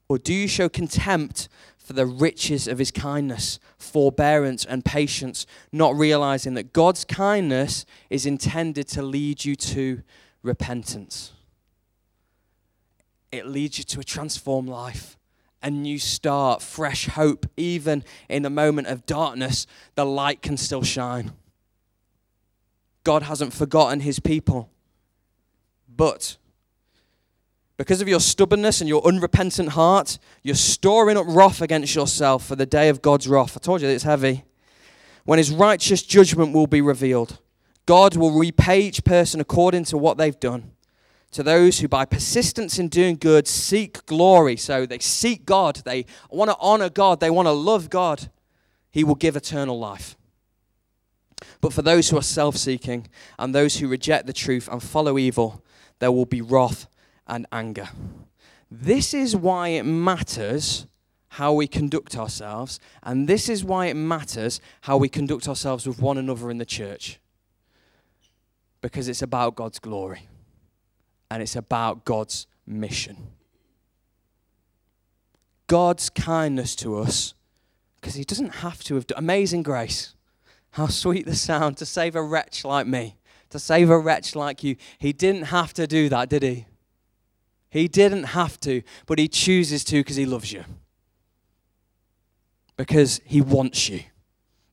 Or 0.07 0.19
do 0.19 0.35
you 0.35 0.47
show 0.47 0.69
contempt 0.69 1.49
for 1.91 1.97
the 1.97 2.05
riches 2.05 2.69
of 2.69 2.79
his 2.79 2.89
kindness, 2.89 3.59
forbearance, 3.77 4.63
and 4.63 4.85
patience, 4.85 5.45
not 5.73 5.93
realizing 5.93 6.53
that 6.53 6.71
God's 6.71 7.03
kindness 7.03 7.85
is 8.09 8.25
intended 8.25 8.87
to 8.89 9.01
lead 9.01 9.43
you 9.43 9.57
to 9.57 10.01
repentance? 10.41 11.33
It 13.29 13.45
leads 13.45 13.77
you 13.77 13.83
to 13.83 13.99
a 13.99 14.05
transformed 14.05 14.69
life 14.69 15.17
a 15.61 15.69
new 15.69 15.99
start, 15.99 16.61
fresh 16.61 17.07
hope. 17.07 17.45
Even 17.57 18.05
in 18.29 18.45
a 18.45 18.49
moment 18.49 18.87
of 18.87 19.05
darkness, 19.05 19.67
the 19.95 20.05
light 20.05 20.41
can 20.41 20.55
still 20.55 20.83
shine. 20.83 21.33
God 23.03 23.23
hasn't 23.23 23.51
forgotten 23.51 23.99
his 23.99 24.21
people. 24.21 24.69
But 25.93 26.37
because 27.81 28.01
of 28.01 28.07
your 28.07 28.19
stubbornness 28.19 28.81
and 28.81 28.87
your 28.87 29.05
unrepentant 29.05 29.69
heart, 29.69 30.19
you're 30.43 30.55
storing 30.55 31.17
up 31.17 31.25
wrath 31.27 31.61
against 31.61 31.95
yourself 31.95 32.45
for 32.45 32.55
the 32.55 32.65
day 32.65 32.89
of 32.89 33.01
God's 33.01 33.27
wrath. 33.27 33.57
I 33.57 33.59
told 33.59 33.81
you 33.81 33.87
it's 33.87 34.03
heavy. 34.03 34.43
When 35.25 35.37
his 35.37 35.51
righteous 35.51 36.03
judgment 36.03 36.53
will 36.53 36.67
be 36.67 36.81
revealed, 36.81 37.39
God 37.85 38.15
will 38.15 38.31
repay 38.31 38.81
each 38.81 39.03
person 39.03 39.39
according 39.41 39.85
to 39.85 39.97
what 39.97 40.17
they've 40.17 40.39
done 40.39 40.71
to 41.31 41.43
those 41.43 41.79
who 41.79 41.87
by 41.87 42.05
persistence 42.05 42.77
in 42.77 42.89
doing 42.89 43.15
good 43.15 43.47
seek 43.47 44.05
glory. 44.05 44.57
So 44.57 44.85
they 44.85 44.99
seek 44.99 45.45
God, 45.45 45.81
they 45.85 46.05
want 46.29 46.51
to 46.51 46.57
honor 46.59 46.89
God, 46.89 47.19
they 47.19 47.29
want 47.29 47.47
to 47.47 47.51
love 47.51 47.89
God. 47.89 48.29
He 48.91 49.03
will 49.03 49.15
give 49.15 49.35
eternal 49.35 49.79
life. 49.79 50.17
But 51.61 51.73
for 51.73 51.81
those 51.81 52.09
who 52.09 52.17
are 52.17 52.23
self 52.23 52.57
seeking 52.57 53.07
and 53.39 53.55
those 53.55 53.77
who 53.77 53.87
reject 53.87 54.27
the 54.27 54.33
truth 54.33 54.67
and 54.69 54.83
follow 54.83 55.17
evil, 55.17 55.63
there 55.99 56.11
will 56.11 56.25
be 56.25 56.41
wrath 56.41 56.87
and 57.27 57.45
anger. 57.51 57.89
This 58.69 59.13
is 59.13 59.35
why 59.35 59.69
it 59.69 59.83
matters 59.83 60.87
how 61.35 61.53
we 61.53 61.67
conduct 61.67 62.17
ourselves, 62.17 62.79
and 63.03 63.27
this 63.27 63.47
is 63.47 63.63
why 63.63 63.85
it 63.85 63.95
matters 63.95 64.59
how 64.81 64.97
we 64.97 65.07
conduct 65.07 65.47
ourselves 65.47 65.87
with 65.87 66.01
one 66.01 66.17
another 66.17 66.51
in 66.51 66.57
the 66.57 66.65
church. 66.65 67.19
Because 68.81 69.07
it's 69.07 69.21
about 69.21 69.55
God's 69.55 69.79
glory 69.79 70.27
and 71.29 71.41
it's 71.41 71.55
about 71.55 72.03
God's 72.03 72.47
mission. 72.65 73.15
God's 75.67 76.09
kindness 76.09 76.75
to 76.77 76.97
us, 76.97 77.33
because 77.95 78.15
He 78.15 78.25
doesn't 78.25 78.55
have 78.55 78.83
to 78.83 78.95
have 78.95 79.07
done 79.07 79.19
amazing 79.19 79.63
grace. 79.63 80.15
How 80.71 80.87
sweet 80.87 81.25
the 81.25 81.35
sound 81.35 81.77
to 81.77 81.85
save 81.85 82.15
a 82.15 82.23
wretch 82.23 82.65
like 82.65 82.87
me, 82.87 83.15
to 83.51 83.59
save 83.59 83.89
a 83.89 83.97
wretch 83.97 84.35
like 84.35 84.63
you. 84.63 84.75
He 84.99 85.13
didn't 85.13 85.43
have 85.43 85.73
to 85.75 85.87
do 85.87 86.09
that, 86.09 86.27
did 86.27 86.43
He? 86.43 86.65
He 87.71 87.87
didn't 87.87 88.25
have 88.25 88.59
to, 88.59 88.83
but 89.07 89.17
He 89.17 89.27
chooses 89.27 89.83
to 89.85 89.95
because 89.95 90.17
He 90.17 90.25
loves 90.27 90.51
you. 90.51 90.65
Because 92.77 93.21
He 93.25 93.41
wants 93.41 93.89
you. 93.89 94.01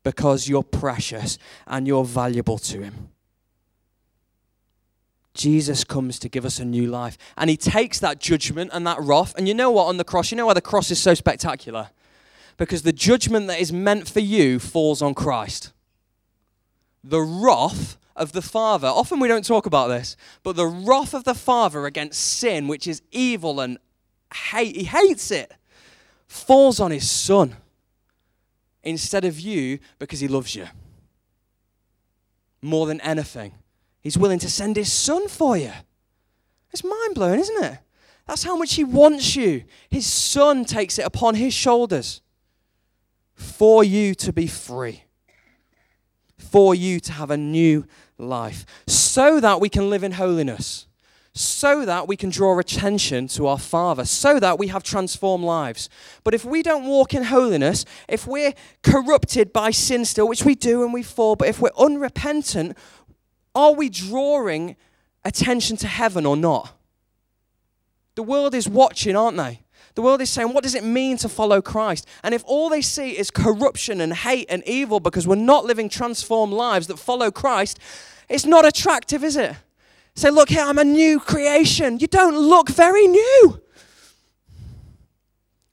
Because 0.03 0.49
you're 0.49 0.63
precious 0.63 1.39
and 1.67 1.87
you're 1.87 2.05
valuable 2.05 2.59
to 2.59 2.83
Him. 2.83 3.09
Jesus 5.39 5.85
comes 5.85 6.19
to 6.19 6.29
give 6.29 6.45
us 6.45 6.59
a 6.59 6.65
new 6.65 6.89
life. 6.89 7.17
And 7.37 7.49
he 7.49 7.57
takes 7.57 8.01
that 8.01 8.19
judgment 8.19 8.71
and 8.75 8.85
that 8.87 9.01
wrath. 9.01 9.35
And 9.39 9.47
you 9.47 9.55
know 9.55 9.71
what, 9.71 9.85
on 9.85 9.97
the 9.97 10.05
cross, 10.05 10.33
you 10.33 10.37
know 10.37 10.47
why 10.47 10.55
the 10.55 10.61
cross 10.61 10.91
is 10.91 11.01
so 11.01 11.15
spectacular? 11.15 11.91
Because 12.57 12.83
the 12.83 12.93
judgment 12.93 13.47
that 13.47 13.61
is 13.61 13.73
meant 13.73 14.09
for 14.09 14.19
you 14.19 14.59
falls 14.59 15.01
on 15.01 15.15
Christ. 15.15 15.73
The 17.05 17.21
wrath 17.21 17.97
of 18.19 18.33
the 18.33 18.43
Father, 18.43 18.89
often 18.89 19.21
we 19.21 19.29
don't 19.29 19.45
talk 19.45 19.67
about 19.67 19.89
this, 19.89 20.17
but 20.43 20.57
the 20.57 20.67
wrath 20.67 21.15
of 21.15 21.25
the 21.25 21.35
Father 21.35 21.87
against 21.87 22.21
sin, 22.21 22.69
which 22.69 22.87
is 22.87 23.03
evil 23.13 23.61
and 23.61 23.79
hate, 24.51 24.77
he 24.77 24.85
hates 24.85 25.31
it, 25.31 25.53
falls 26.27 26.81
on 26.81 26.91
his 26.91 27.11
Son 27.11 27.57
instead 28.83 29.25
of 29.25 29.41
you 29.41 29.79
because 29.99 30.21
he 30.21 30.29
loves 30.29 30.55
you 30.55 30.67
more 32.63 32.87
than 32.87 33.01
anything. 33.01 33.55
He's 34.01 34.19
willing 34.19 34.39
to 34.41 34.51
send 34.51 34.77
his 34.77 34.93
son 34.93 35.29
for 35.29 35.57
you. 35.57 35.73
It's 36.73 36.85
mind 36.85 37.15
blowing, 37.15 37.41
isn't 37.41 37.65
it? 37.65 37.79
That's 38.27 38.43
how 38.43 38.57
much 38.57 38.75
he 38.75 38.85
wants 38.85 39.37
you. 39.37 39.65
His 39.91 40.07
son 40.07 40.65
takes 40.65 40.99
it 40.99 41.05
upon 41.05 41.35
his 41.35 41.55
shoulders 41.55 42.21
for 43.35 43.83
you 43.83 44.15
to 44.17 44.33
be 44.33 44.47
free, 44.47 45.05
for 46.39 46.75
you 46.75 47.01
to 47.01 47.13
have 47.13 47.31
a 47.31 47.37
new 47.37 47.85
life, 48.17 48.65
so 48.87 49.41
that 49.41 49.61
we 49.61 49.69
can 49.69 49.91
live 49.91 50.03
in 50.03 50.13
holiness, 50.13 50.87
so 51.35 51.85
that 51.85 52.09
we 52.09 52.17
can 52.17 52.31
draw 52.31 52.59
attention 52.59 53.29
to 53.29 53.47
our 53.47 53.59
Father, 53.59 54.05
so 54.05 54.41
that 54.41 54.59
we 54.59 54.69
have 54.69 54.83
transformed 54.83 55.45
lives. 55.45 55.89
But 56.25 56.35
if 56.35 56.45
we 56.45 56.63
don't 56.63 56.85
walk 56.85 57.15
in 57.15 57.25
holiness, 57.25 57.85
if 58.09 58.27
we're 58.27 58.55
corrupted 58.83 59.53
by 59.53 59.71
sin 59.71 60.05
still, 60.05 60.27
which 60.27 60.45
we 60.45 60.55
do 60.55 60.83
and 60.83 60.93
we 60.93 61.03
fall, 61.03 61.37
but 61.37 61.49
if 61.49 61.61
we're 61.61 61.71
unrepentant, 61.79 62.77
are 63.55 63.73
we 63.73 63.89
drawing 63.89 64.77
attention 65.25 65.77
to 65.79 65.87
heaven 65.87 66.25
or 66.25 66.37
not? 66.37 66.73
The 68.15 68.23
world 68.23 68.55
is 68.55 68.69
watching, 68.69 69.15
aren't 69.15 69.37
they? 69.37 69.61
The 69.99 70.03
world 70.03 70.21
is 70.21 70.31
saying, 70.31 70.53
what 70.53 70.63
does 70.63 70.77
it 70.77 70.85
mean 70.85 71.17
to 71.17 71.29
follow 71.29 71.61
Christ? 71.61 72.07
And 72.23 72.33
if 72.33 72.45
all 72.47 72.69
they 72.69 72.83
see 72.83 73.19
is 73.19 73.33
corruption 73.33 74.01
and 74.01 74.15
hate 74.15 74.47
and 74.49 74.63
evil 74.65 75.01
because 75.01 75.27
we're 75.27 75.35
not 75.35 75.65
living 75.65 75.89
transformed 75.89 76.53
lives 76.53 76.87
that 76.87 77.01
follow 77.01 77.33
Christ, 77.33 77.81
it's 78.29 78.47
not 78.47 78.65
attractive, 78.65 79.25
is 79.25 79.37
it? 79.37 79.57
Say, 80.15 80.31
look 80.31 80.51
here, 80.51 80.63
I'm 80.63 80.79
a 80.79 80.85
new 80.85 81.19
creation. 81.19 81.99
You 81.99 82.07
don't 82.07 82.39
look 82.39 82.69
very 82.69 83.09
new. 83.09 83.61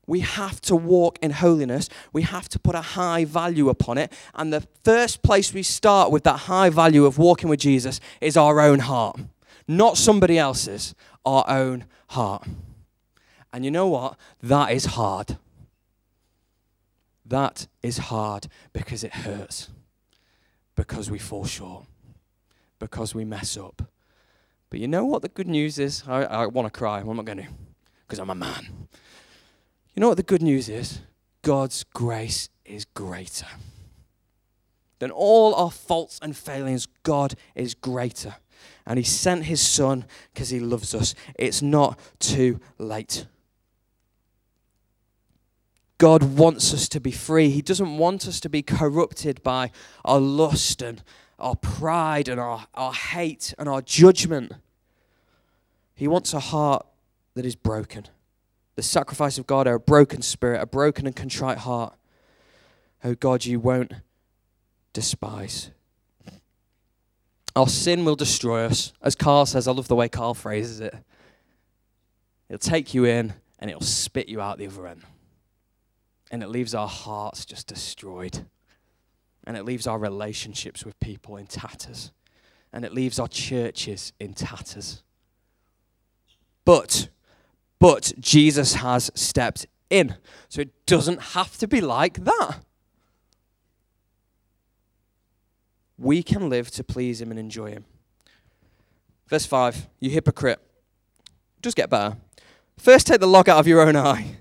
We 0.07 0.21
have 0.21 0.59
to 0.61 0.75
walk 0.75 1.19
in 1.21 1.29
holiness. 1.29 1.87
We 2.11 2.23
have 2.23 2.49
to 2.49 2.57
put 2.57 2.73
a 2.73 2.81
high 2.81 3.25
value 3.25 3.69
upon 3.69 3.99
it. 3.99 4.11
And 4.33 4.51
the 4.51 4.65
first 4.83 5.21
place 5.21 5.53
we 5.53 5.61
start 5.61 6.09
with 6.09 6.23
that 6.23 6.37
high 6.37 6.71
value 6.71 7.05
of 7.05 7.19
walking 7.19 7.47
with 7.47 7.59
Jesus 7.59 7.99
is 8.21 8.37
our 8.37 8.59
own 8.59 8.79
heart, 8.79 9.19
not 9.67 9.97
somebody 9.97 10.39
else's, 10.39 10.95
our 11.27 11.45
own 11.47 11.85
heart. 12.07 12.47
And 13.55 13.63
you 13.63 13.71
know 13.71 13.87
what? 13.87 14.17
That 14.43 14.73
is 14.73 14.83
hard. 14.83 15.37
That 17.25 17.67
is 17.81 17.99
hard 17.99 18.47
because 18.73 19.01
it 19.01 19.13
hurts, 19.13 19.69
because 20.75 21.09
we 21.09 21.19
fall 21.19 21.45
short, 21.45 21.85
because 22.79 23.15
we 23.15 23.23
mess 23.23 23.55
up. 23.55 23.83
But 24.69 24.81
you 24.81 24.89
know 24.89 25.05
what 25.05 25.21
the 25.21 25.29
good 25.29 25.47
news 25.47 25.79
is? 25.79 26.03
I, 26.05 26.23
I 26.23 26.45
want 26.47 26.65
to 26.65 26.77
cry. 26.77 26.99
I'm 26.99 27.15
not 27.15 27.23
going 27.23 27.37
to, 27.37 27.47
because 28.05 28.19
I'm 28.19 28.29
a 28.29 28.35
man. 28.35 28.89
You 29.93 30.01
know 30.01 30.09
what 30.09 30.17
the 30.17 30.23
good 30.23 30.41
news 30.41 30.67
is? 30.67 30.99
God's 31.41 31.85
grace 31.93 32.49
is 32.65 32.83
greater. 32.83 33.47
Than 34.99 35.11
all 35.11 35.55
our 35.55 35.71
faults 35.71 36.19
and 36.21 36.35
failings, 36.35 36.89
God 37.03 37.35
is 37.55 37.73
greater. 37.73 38.35
And 38.85 38.99
He 38.99 39.05
sent 39.05 39.45
His 39.45 39.61
Son 39.61 40.03
because 40.33 40.49
He 40.49 40.59
loves 40.59 40.93
us. 40.93 41.15
It's 41.35 41.61
not 41.61 41.97
too 42.19 42.59
late. 42.77 43.27
God 45.97 46.37
wants 46.37 46.73
us 46.73 46.89
to 46.89 46.99
be 46.99 47.11
free. 47.11 47.49
He 47.49 47.61
doesn't 47.61 47.97
want 47.97 48.27
us 48.27 48.39
to 48.41 48.49
be 48.49 48.61
corrupted 48.61 49.41
by 49.43 49.71
our 50.03 50.19
lust 50.19 50.81
and 50.81 51.01
our 51.39 51.55
pride 51.55 52.27
and 52.27 52.39
our, 52.39 52.67
our 52.73 52.93
hate 52.93 53.53
and 53.57 53.69
our 53.69 53.81
judgment. 53.81 54.53
He 55.95 56.07
wants 56.07 56.33
a 56.33 56.39
heart 56.39 56.85
that 57.35 57.45
is 57.45 57.55
broken 57.55 58.07
the 58.75 58.83
sacrifice 58.83 59.37
of 59.37 59.47
God, 59.47 59.67
a 59.67 59.79
broken 59.79 60.21
spirit, 60.21 60.61
a 60.61 60.65
broken 60.65 61.07
and 61.07 61.15
contrite 61.15 61.59
heart. 61.59 61.95
Oh 63.03 63.15
God, 63.15 63.45
you 63.45 63.59
won't 63.59 63.93
despise. 64.93 65.71
Our 67.55 67.69
sin 67.69 68.03
will 68.03 68.17
destroy 68.17 68.65
us. 68.65 68.91
As 69.01 69.15
Carl 69.15 69.45
says, 69.45 69.67
I 69.67 69.71
love 69.71 69.87
the 69.87 69.95
way 69.95 70.09
Carl 70.09 70.33
phrases 70.33 70.81
it. 70.81 70.93
It'll 72.49 72.59
take 72.59 72.93
you 72.93 73.05
in 73.05 73.33
and 73.59 73.69
it'll 73.69 73.81
spit 73.81 74.27
you 74.27 74.41
out 74.41 74.57
the 74.57 74.67
other 74.67 74.87
end. 74.87 75.03
And 76.31 76.41
it 76.41 76.49
leaves 76.49 76.73
our 76.73 76.87
hearts 76.87 77.45
just 77.45 77.67
destroyed. 77.67 78.45
And 79.45 79.55
it 79.55 79.65
leaves 79.65 79.85
our 79.87 79.99
relationships 79.99 80.83
with 80.83 80.99
people 80.99 81.37
in 81.37 81.45
tatters. 81.45 82.11
And 82.73 82.83
it 82.83 82.93
leaves 82.93 83.19
our 83.19 83.27
churches 83.27 84.11
in 84.19 84.33
tatters. 84.33 85.03
But, 86.65 87.09
but 87.79 88.13
Jesus 88.19 88.75
has 88.75 89.11
stepped 89.13 89.67
in. 89.89 90.15
So 90.49 90.61
it 90.61 90.85
doesn't 90.85 91.21
have 91.21 91.57
to 91.59 91.67
be 91.67 91.79
like 91.79 92.23
that. 92.25 92.59
We 95.97 96.23
can 96.23 96.49
live 96.49 96.71
to 96.71 96.83
please 96.83 97.21
Him 97.21 97.31
and 97.31 97.39
enjoy 97.39 97.71
Him. 97.71 97.85
Verse 99.27 99.45
5 99.45 99.87
You 99.99 100.09
hypocrite. 100.09 100.59
Just 101.61 101.77
get 101.77 101.89
better. 101.89 102.17
First, 102.77 103.07
take 103.07 103.21
the 103.21 103.27
log 103.27 103.47
out 103.47 103.59
of 103.59 103.67
your 103.67 103.81
own 103.81 103.95
eye, 103.95 104.37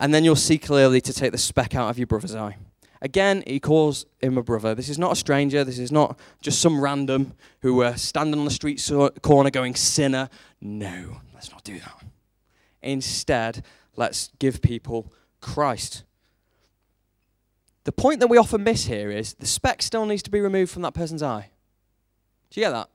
and 0.00 0.12
then 0.12 0.24
you'll 0.24 0.36
see 0.36 0.58
clearly 0.58 1.00
to 1.00 1.12
take 1.12 1.32
the 1.32 1.38
speck 1.38 1.74
out 1.74 1.90
of 1.90 1.98
your 1.98 2.06
brother's 2.06 2.34
eye. 2.34 2.56
Again, 3.00 3.42
he 3.46 3.60
calls 3.60 4.06
him 4.20 4.38
a 4.38 4.42
brother. 4.42 4.74
This 4.74 4.88
is 4.88 4.98
not 4.98 5.12
a 5.12 5.16
stranger. 5.16 5.62
This 5.62 5.78
is 5.78 5.92
not 5.92 6.18
just 6.40 6.60
some 6.60 6.80
random 6.80 7.34
who 7.60 7.74
were 7.74 7.96
standing 7.96 8.38
on 8.38 8.46
the 8.46 8.50
street 8.50 8.82
corner 9.20 9.50
going, 9.50 9.74
Sinner. 9.74 10.30
No, 10.60 11.20
let's 11.34 11.50
not 11.50 11.62
do 11.64 11.78
that. 11.80 12.02
Instead, 12.82 13.62
let's 13.94 14.30
give 14.38 14.62
people 14.62 15.12
Christ. 15.42 16.04
The 17.84 17.92
point 17.92 18.20
that 18.20 18.28
we 18.28 18.38
often 18.38 18.64
miss 18.64 18.86
here 18.86 19.10
is 19.10 19.34
the 19.34 19.46
speck 19.46 19.82
still 19.82 20.06
needs 20.06 20.22
to 20.22 20.30
be 20.30 20.40
removed 20.40 20.72
from 20.72 20.80
that 20.82 20.94
person's 20.94 21.22
eye. 21.22 21.50
Do 22.50 22.60
you 22.60 22.66
get 22.66 22.70
that? 22.70 22.88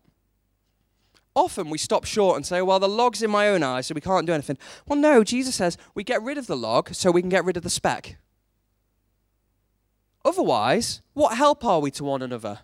Often 1.40 1.70
we 1.70 1.78
stop 1.78 2.04
short 2.04 2.36
and 2.36 2.46
say, 2.46 2.62
well, 2.62 2.80
the 2.80 2.90
log's 2.90 3.24
in 3.24 3.32
my 3.32 3.48
own 3.48 3.64
eye, 3.64 3.80
so 3.80 3.96
we 3.96 4.02
can't 4.02 4.28
do 4.28 4.34
anything. 4.34 4.58
Well, 4.86 5.00
no, 5.00 5.24
Jesus 5.24 5.56
says 5.56 5.78
we 5.96 6.04
get 6.04 6.22
rid 6.22 6.38
of 6.38 6.48
the 6.48 6.58
log 6.58 6.94
so 6.94 7.12
we 7.12 7.22
can 7.22 7.30
get 7.30 7.46
rid 7.46 7.56
of 7.56 7.64
the 7.64 7.70
speck. 7.70 8.18
Otherwise, 10.26 11.02
what 11.14 11.38
help 11.38 11.64
are 11.64 11.80
we 11.80 11.92
to 11.92 12.04
one 12.04 12.22
another? 12.22 12.60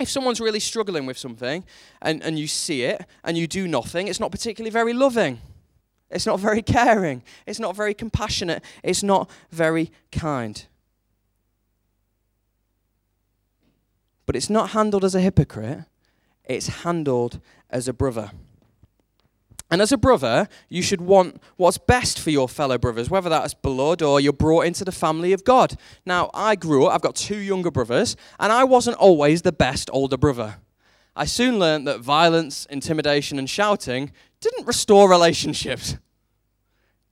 If 0.00 0.08
someone's 0.08 0.40
really 0.40 0.58
struggling 0.58 1.06
with 1.06 1.16
something 1.16 1.64
and, 2.02 2.24
and 2.24 2.40
you 2.40 2.48
see 2.48 2.82
it 2.82 3.06
and 3.22 3.38
you 3.38 3.46
do 3.46 3.68
nothing, 3.68 4.08
it's 4.08 4.18
not 4.18 4.32
particularly 4.32 4.72
very 4.72 4.92
loving. 4.92 5.40
It's 6.10 6.26
not 6.26 6.40
very 6.40 6.60
caring. 6.78 7.22
It's 7.46 7.60
not 7.60 7.76
very 7.76 7.94
compassionate. 7.94 8.64
It's 8.82 9.04
not 9.04 9.30
very 9.52 9.92
kind. 10.10 10.66
But 14.26 14.34
it's 14.34 14.50
not 14.50 14.70
handled 14.70 15.04
as 15.04 15.14
a 15.14 15.20
hypocrite, 15.20 15.84
it's 16.44 16.68
handled 16.68 17.40
as 17.70 17.88
a 17.88 17.92
brother. 17.92 18.30
And 19.70 19.80
as 19.80 19.92
a 19.92 19.98
brother, 19.98 20.48
you 20.68 20.82
should 20.82 21.00
want 21.00 21.42
what's 21.56 21.78
best 21.78 22.20
for 22.20 22.30
your 22.30 22.48
fellow 22.48 22.78
brothers, 22.78 23.10
whether 23.10 23.28
that's 23.30 23.54
blood 23.54 24.02
or 24.02 24.20
you're 24.20 24.32
brought 24.32 24.66
into 24.66 24.84
the 24.84 24.92
family 24.92 25.32
of 25.32 25.42
God. 25.42 25.76
Now, 26.04 26.30
I 26.34 26.54
grew 26.54 26.86
up, 26.86 26.94
I've 26.94 27.00
got 27.00 27.16
two 27.16 27.38
younger 27.38 27.70
brothers, 27.70 28.16
and 28.38 28.52
I 28.52 28.64
wasn't 28.64 28.98
always 28.98 29.42
the 29.42 29.52
best 29.52 29.90
older 29.92 30.16
brother. 30.16 30.56
I 31.16 31.24
soon 31.24 31.58
learned 31.58 31.88
that 31.88 32.00
violence, 32.00 32.66
intimidation, 32.66 33.38
and 33.38 33.48
shouting 33.48 34.12
didn't 34.40 34.66
restore 34.66 35.08
relationships, 35.08 35.96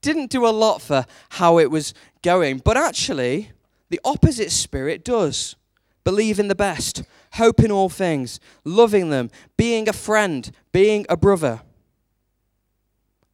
didn't 0.03 0.31
do 0.31 0.47
a 0.47 0.51
lot 0.51 0.83
for 0.83 1.07
how 1.31 1.59
it 1.59 1.71
was 1.71 1.95
going, 2.23 2.59
but 2.59 2.77
actually, 2.77 3.51
the 3.88 4.01
opposite 4.05 4.51
spirit 4.51 5.05
does 5.05 5.57
believe 6.04 6.38
in 6.38 6.48
the 6.48 6.54
best, 6.54 7.02
hope 7.34 7.60
in 7.60 7.70
all 7.70 7.88
things, 7.88 8.40
loving 8.64 9.10
them, 9.10 9.30
being 9.56 9.88
a 9.88 9.92
friend, 9.92 10.50
being 10.72 11.06
a 11.08 11.16
brother. 11.16 11.62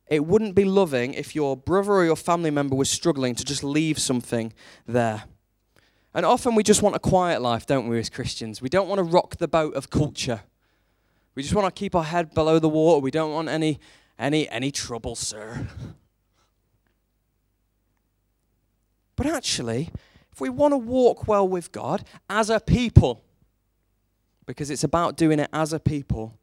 It 0.06 0.24
wouldn't 0.24 0.54
be 0.54 0.64
loving 0.64 1.14
if 1.14 1.34
your 1.34 1.56
brother 1.56 1.92
or 1.92 2.04
your 2.04 2.16
family 2.16 2.50
member 2.50 2.74
was 2.74 2.88
struggling 2.88 3.34
to 3.34 3.44
just 3.44 3.62
leave 3.62 3.98
something 3.98 4.52
there. 4.86 5.24
And 6.14 6.24
often 6.24 6.54
we 6.54 6.62
just 6.62 6.82
want 6.82 6.96
a 6.96 6.98
quiet 6.98 7.42
life, 7.42 7.66
don't 7.66 7.88
we, 7.88 7.98
as 7.98 8.08
Christians? 8.08 8.62
We 8.62 8.68
don't 8.68 8.88
want 8.88 8.98
to 8.98 9.02
rock 9.04 9.36
the 9.36 9.48
boat 9.48 9.74
of 9.74 9.90
culture. 9.90 10.40
We 11.34 11.42
just 11.42 11.54
want 11.54 11.72
to 11.72 11.78
keep 11.78 11.94
our 11.94 12.04
head 12.04 12.34
below 12.34 12.58
the 12.58 12.68
water. 12.68 13.00
We 13.00 13.10
don't 13.10 13.32
want 13.32 13.48
any 13.48 13.78
any 14.18 14.48
any 14.48 14.72
trouble, 14.72 15.14
sir. 15.14 15.68
But 19.14 19.26
actually, 19.26 19.90
if 20.38 20.40
we 20.40 20.50
want 20.50 20.70
to 20.70 20.78
walk 20.78 21.26
well 21.26 21.48
with 21.48 21.72
God 21.72 22.04
as 22.30 22.48
a 22.48 22.60
people, 22.60 23.24
because 24.46 24.70
it's 24.70 24.84
about 24.84 25.16
doing 25.16 25.40
it 25.40 25.50
as 25.52 25.72
a 25.72 25.80
people, 25.80 26.38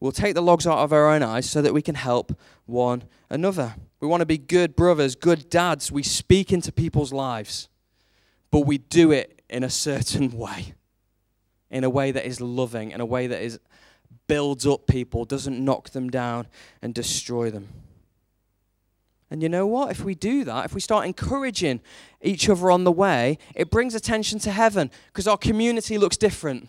we'll 0.00 0.12
take 0.12 0.34
the 0.34 0.42
logs 0.42 0.66
out 0.66 0.80
of 0.80 0.92
our 0.92 1.10
own 1.10 1.22
eyes 1.22 1.48
so 1.48 1.62
that 1.62 1.72
we 1.72 1.80
can 1.80 1.94
help 1.94 2.38
one 2.66 3.04
another. 3.30 3.74
We 4.00 4.06
want 4.06 4.20
to 4.20 4.26
be 4.26 4.36
good 4.36 4.76
brothers, 4.76 5.14
good 5.14 5.48
dads. 5.48 5.90
We 5.90 6.02
speak 6.02 6.52
into 6.52 6.70
people's 6.70 7.10
lives, 7.10 7.70
but 8.50 8.66
we 8.66 8.76
do 8.76 9.12
it 9.12 9.40
in 9.48 9.64
a 9.64 9.70
certain 9.70 10.30
way, 10.36 10.74
in 11.70 11.84
a 11.84 11.90
way 11.90 12.12
that 12.12 12.26
is 12.26 12.42
loving, 12.42 12.90
in 12.90 13.00
a 13.00 13.06
way 13.06 13.28
that 13.28 13.40
is 13.40 13.58
builds 14.26 14.66
up 14.66 14.86
people, 14.86 15.24
doesn't 15.24 15.58
knock 15.58 15.88
them 15.88 16.10
down 16.10 16.48
and 16.82 16.92
destroy 16.92 17.50
them. 17.50 17.68
And 19.30 19.42
you 19.42 19.48
know 19.48 19.66
what? 19.66 19.90
If 19.90 20.04
we 20.04 20.14
do 20.14 20.44
that, 20.44 20.66
if 20.66 20.74
we 20.74 20.80
start 20.80 21.06
encouraging 21.06 21.80
each 22.22 22.48
other 22.48 22.70
on 22.70 22.84
the 22.84 22.92
way, 22.92 23.38
it 23.54 23.70
brings 23.70 23.94
attention 23.94 24.38
to 24.40 24.52
heaven 24.52 24.90
because 25.08 25.26
our 25.26 25.36
community 25.36 25.98
looks 25.98 26.16
different. 26.16 26.68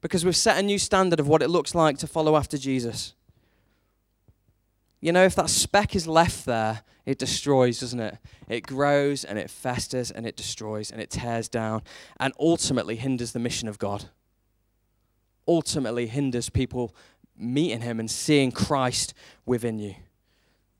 Because 0.00 0.24
we've 0.24 0.36
set 0.36 0.58
a 0.58 0.62
new 0.62 0.78
standard 0.78 1.18
of 1.18 1.26
what 1.26 1.42
it 1.42 1.48
looks 1.48 1.74
like 1.74 1.98
to 1.98 2.06
follow 2.06 2.36
after 2.36 2.56
Jesus. 2.56 3.14
You 5.00 5.10
know, 5.12 5.24
if 5.24 5.34
that 5.34 5.50
speck 5.50 5.96
is 5.96 6.06
left 6.06 6.46
there, 6.46 6.82
it 7.04 7.18
destroys, 7.18 7.80
doesn't 7.80 8.00
it? 8.00 8.18
It 8.48 8.66
grows 8.66 9.24
and 9.24 9.38
it 9.38 9.50
festers 9.50 10.10
and 10.10 10.26
it 10.26 10.36
destroys 10.36 10.90
and 10.90 11.00
it 11.00 11.10
tears 11.10 11.48
down 11.48 11.82
and 12.18 12.32
ultimately 12.38 12.96
hinders 12.96 13.32
the 13.32 13.38
mission 13.38 13.68
of 13.68 13.78
God. 13.78 14.08
Ultimately 15.48 16.06
hinders 16.06 16.48
people 16.48 16.94
meeting 17.36 17.80
Him 17.80 18.00
and 18.00 18.10
seeing 18.10 18.52
Christ 18.52 19.14
within 19.44 19.78
you 19.78 19.96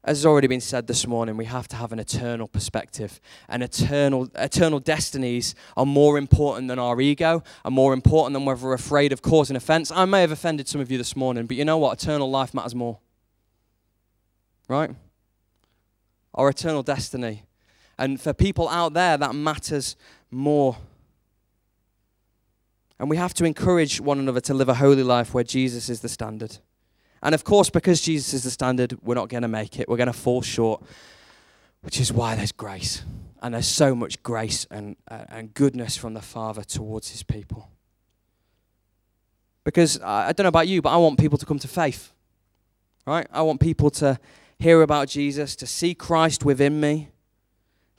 as 0.07 0.19
has 0.19 0.27
already 0.27 0.47
been 0.47 0.61
said 0.61 0.87
this 0.87 1.05
morning, 1.05 1.37
we 1.37 1.47
have 1.47 1.67
to 1.67 1.75
have 1.75 1.91
an 1.91 1.99
eternal 1.99 2.47
perspective. 2.47 3.21
And 3.49 3.61
eternal, 3.61 4.31
eternal 4.37 4.79
destinies 4.79 5.57
are 5.77 5.85
more 5.85 6.17
important 6.17 6.69
than 6.69 6.79
our 6.79 7.01
ego, 7.01 7.43
are 7.65 7.73
more 7.73 7.93
important 7.93 8.35
than 8.35 8.45
whether 8.45 8.65
we're 8.65 8.75
afraid 8.75 9.13
of 9.13 9.21
causing 9.21 9.57
offense. 9.57 9.91
I 9.91 10.05
may 10.05 10.21
have 10.21 10.31
offended 10.31 10.69
some 10.69 10.81
of 10.81 10.93
you 10.93 10.97
this 10.97 11.17
morning, 11.17 11.47
but 11.47 11.57
you 11.57 11.65
know 11.65 11.77
what? 11.77 12.01
Eternal 12.01 12.31
life 12.31 12.55
matters 12.55 12.75
more. 12.75 12.99
Right? 14.69 14.91
Our 16.35 16.51
eternal 16.51 16.85
destiny. 16.85 17.43
And 17.99 18.21
for 18.21 18.33
people 18.33 18.69
out 18.69 18.93
there, 18.93 19.17
that 19.17 19.35
matters 19.35 19.97
more. 20.31 20.77
And 23.01 23.11
we 23.11 23.17
have 23.17 23.35
to 23.35 23.45
encourage 23.45 24.01
one 24.01 24.21
another 24.21 24.41
to 24.43 24.55
live 24.55 24.69
a 24.69 24.75
holy 24.75 25.03
life 25.03 25.35
where 25.35 25.45
Jesus 25.45 25.89
is 25.89 26.01
the 26.01 26.09
standard. 26.09 26.59
And 27.23 27.35
of 27.35 27.45
course, 27.45 27.71
because 27.71 28.01
Jesus 28.01 28.35
is 28.35 28.45
the 28.45 28.51
standard, 28.51 28.99
we're 29.03 29.15
not 29.15 29.29
going 29.29 29.43
to 29.43 29.49
make 29.49 29.79
it. 29.79 29.89
We're 29.89 29.97
going 29.97 30.07
to 30.07 30.13
fall 30.13 30.43
short, 30.43 30.83
which 31.83 32.01
is 32.01 32.13
why 32.13 32.35
there's 32.35 32.53
grace. 32.53 33.03
And 33.43 33.55
there's 33.55 33.67
so 33.67 33.95
much 33.95 34.23
grace 34.23 34.67
and, 34.71 34.97
uh, 35.09 35.25
and 35.29 35.55
goodness 35.55 35.97
from 35.97 36.15
the 36.15 36.23
Father 36.23 36.63
towards 36.63 37.11
his 37.11 37.23
people. 37.23 37.71
Because 39.65 40.01
I, 40.01 40.29
I 40.29 40.33
don't 40.33 40.45
know 40.45 40.49
about 40.49 40.69
you, 40.69 40.81
but 40.83 40.91
I 40.91 40.97
want 40.97 41.19
people 41.19 41.39
to 41.39 41.47
come 41.47 41.59
to 41.59 41.69
faith. 41.69 42.13
Right? 43.07 43.27
I 43.33 43.43
want 43.43 43.61
people 43.61 43.91
to 43.91 44.19
hear 44.59 44.83
about 44.83 45.09
Jesus, 45.09 45.55
to 45.57 45.67
see 45.67 45.95
Christ 45.95 46.45
within 46.45 46.81
me, 46.81 47.11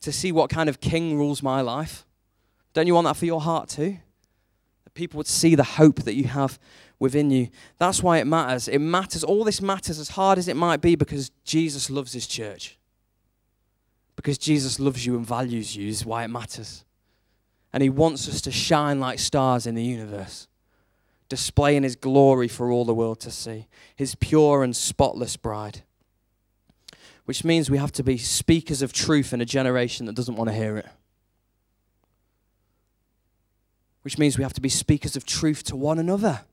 to 0.01 0.11
see 0.11 0.31
what 0.31 0.49
kind 0.49 0.69
of 0.69 0.79
king 0.79 1.17
rules 1.17 1.43
my 1.43 1.61
life. 1.61 2.05
Don't 2.73 2.87
you 2.87 2.93
want 2.93 3.05
that 3.05 3.15
for 3.15 3.25
your 3.25 3.41
heart 3.41 3.69
too? 3.69 3.97
That 4.83 4.93
people 4.93 5.17
would 5.17 5.27
see 5.27 5.55
the 5.55 5.63
hope 5.63 6.03
that 6.03 6.13
you 6.15 6.25
have 6.25 6.59
within 6.99 7.29
you. 7.29 7.49
That's 7.77 8.01
why 8.01 8.17
it 8.19 8.25
matters. 8.25 8.67
It 8.67 8.79
matters. 8.79 9.23
All 9.23 9.43
this 9.43 9.61
matters 9.61 9.99
as 9.99 10.09
hard 10.09 10.37
as 10.37 10.47
it 10.47 10.55
might 10.55 10.81
be 10.81 10.95
because 10.95 11.31
Jesus 11.43 11.89
loves 11.89 12.13
his 12.13 12.27
church. 12.27 12.77
Because 14.15 14.37
Jesus 14.37 14.79
loves 14.79 15.05
you 15.05 15.15
and 15.15 15.25
values 15.25 15.75
you 15.75 15.87
is 15.87 16.05
why 16.05 16.23
it 16.23 16.29
matters. 16.29 16.83
And 17.71 17.83
he 17.83 17.89
wants 17.89 18.27
us 18.27 18.41
to 18.41 18.51
shine 18.51 18.99
like 18.99 19.19
stars 19.19 19.67
in 19.67 19.75
the 19.75 19.83
universe, 19.83 20.47
displaying 21.29 21.83
his 21.83 21.95
glory 21.95 22.47
for 22.47 22.71
all 22.71 22.85
the 22.85 22.93
world 22.93 23.19
to 23.21 23.31
see, 23.31 23.67
his 23.95 24.15
pure 24.15 24.63
and 24.63 24.75
spotless 24.75 25.37
bride. 25.37 25.83
Which 27.25 27.43
means 27.43 27.69
we 27.69 27.77
have 27.77 27.91
to 27.91 28.03
be 28.03 28.17
speakers 28.17 28.81
of 28.81 28.93
truth 28.93 29.33
in 29.33 29.41
a 29.41 29.45
generation 29.45 30.05
that 30.05 30.15
doesn't 30.15 30.35
want 30.35 30.49
to 30.49 30.55
hear 30.55 30.77
it. 30.77 30.87
Which 34.01 34.17
means 34.17 34.37
we 34.37 34.43
have 34.43 34.53
to 34.53 34.61
be 34.61 34.69
speakers 34.69 35.15
of 35.17 35.25
truth 35.25 35.63
to 35.65 35.75
one 35.75 35.99
another 35.99 36.45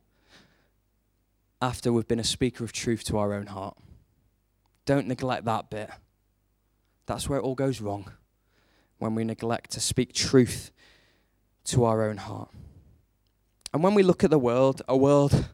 after 1.65 1.91
we've 1.91 2.07
been 2.07 2.21
a 2.21 2.25
speaker 2.25 2.63
of 2.63 2.73
truth 2.73 3.05
to 3.05 3.17
our 3.17 3.33
own 3.33 3.47
heart. 3.47 3.75
Don't 4.85 5.07
neglect 5.07 5.47
that 5.47 5.71
bit. 5.71 5.89
That's 7.07 7.27
where 7.27 7.39
it 7.39 7.43
all 7.43 7.55
goes 7.55 7.81
wrong 7.81 8.13
when 8.99 9.15
we 9.15 9.25
neglect 9.25 9.71
to 9.71 9.81
speak 9.81 10.13
truth 10.13 10.71
to 11.65 11.85
our 11.85 12.03
own 12.03 12.19
heart. 12.19 12.51
And 13.73 13.83
when 13.83 13.95
we 13.95 14.03
look 14.03 14.23
at 14.23 14.31
the 14.31 14.39
world, 14.39 14.83
a 14.87 14.97
world 14.97 15.47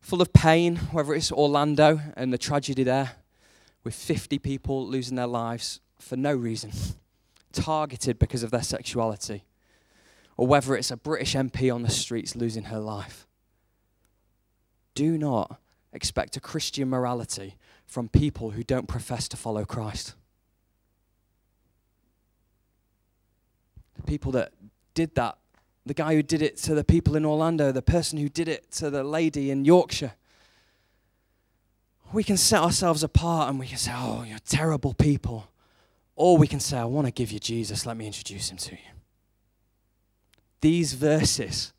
full 0.00 0.20
of 0.20 0.32
pain, 0.32 0.76
whether 0.90 1.14
it's 1.14 1.30
Orlando 1.30 2.00
and 2.16 2.32
the 2.32 2.38
tragedy 2.38 2.82
there, 2.82 3.12
with 3.84 3.94
50 3.94 4.40
people 4.40 4.84
losing 4.84 5.14
their 5.14 5.28
lives 5.28 5.80
for 6.00 6.16
no 6.16 6.34
reason, 6.34 6.72
targeted 7.52 8.18
because 8.18 8.42
of 8.42 8.50
their 8.50 8.64
sexuality, 8.64 9.44
or 10.36 10.48
whether 10.48 10.74
it's 10.74 10.90
a 10.90 10.96
British 10.96 11.36
MP 11.36 11.72
on 11.72 11.82
the 11.82 11.90
streets 11.90 12.34
losing 12.34 12.64
her 12.64 12.80
life. 12.80 13.25
Do 14.96 15.18
not 15.18 15.60
expect 15.92 16.38
a 16.38 16.40
Christian 16.40 16.88
morality 16.88 17.54
from 17.86 18.08
people 18.08 18.52
who 18.52 18.62
don't 18.62 18.88
profess 18.88 19.28
to 19.28 19.36
follow 19.36 19.66
Christ. 19.66 20.14
The 23.94 24.02
people 24.02 24.32
that 24.32 24.52
did 24.94 25.14
that, 25.14 25.36
the 25.84 25.92
guy 25.92 26.14
who 26.14 26.22
did 26.22 26.40
it 26.40 26.56
to 26.58 26.74
the 26.74 26.82
people 26.82 27.14
in 27.14 27.26
Orlando, 27.26 27.72
the 27.72 27.82
person 27.82 28.18
who 28.18 28.30
did 28.30 28.48
it 28.48 28.70
to 28.72 28.88
the 28.88 29.04
lady 29.04 29.50
in 29.50 29.66
Yorkshire. 29.66 30.14
We 32.10 32.24
can 32.24 32.38
set 32.38 32.62
ourselves 32.62 33.02
apart 33.02 33.50
and 33.50 33.58
we 33.58 33.66
can 33.66 33.76
say, 33.76 33.92
Oh, 33.94 34.24
you're 34.26 34.38
terrible 34.38 34.94
people. 34.94 35.50
Or 36.14 36.38
we 36.38 36.46
can 36.46 36.60
say, 36.60 36.78
I 36.78 36.84
want 36.86 37.06
to 37.06 37.12
give 37.12 37.30
you 37.30 37.38
Jesus. 37.38 37.84
Let 37.84 37.98
me 37.98 38.06
introduce 38.06 38.50
him 38.50 38.56
to 38.56 38.72
you. 38.72 38.92
These 40.62 40.94
verses, 40.94 41.74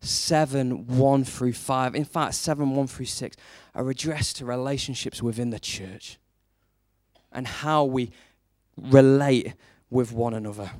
7 0.00 0.86
1 0.86 1.24
through 1.24 1.52
5, 1.52 1.94
in 1.94 2.04
fact, 2.04 2.34
7 2.34 2.74
1 2.74 2.86
through 2.86 3.06
6, 3.06 3.36
are 3.74 3.90
addressed 3.90 4.36
to 4.36 4.44
relationships 4.44 5.22
within 5.22 5.50
the 5.50 5.58
church 5.58 6.18
and 7.32 7.46
how 7.46 7.84
we 7.84 8.10
relate 8.76 9.54
with 9.90 10.12
one 10.12 10.34
another. 10.34 10.70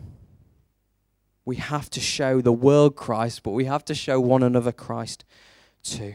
We 1.44 1.56
have 1.56 1.88
to 1.90 2.00
show 2.00 2.40
the 2.40 2.52
world 2.52 2.94
Christ, 2.94 3.42
but 3.42 3.52
we 3.52 3.64
have 3.64 3.84
to 3.86 3.94
show 3.94 4.20
one 4.20 4.42
another 4.42 4.72
Christ 4.72 5.24
too. 5.82 6.14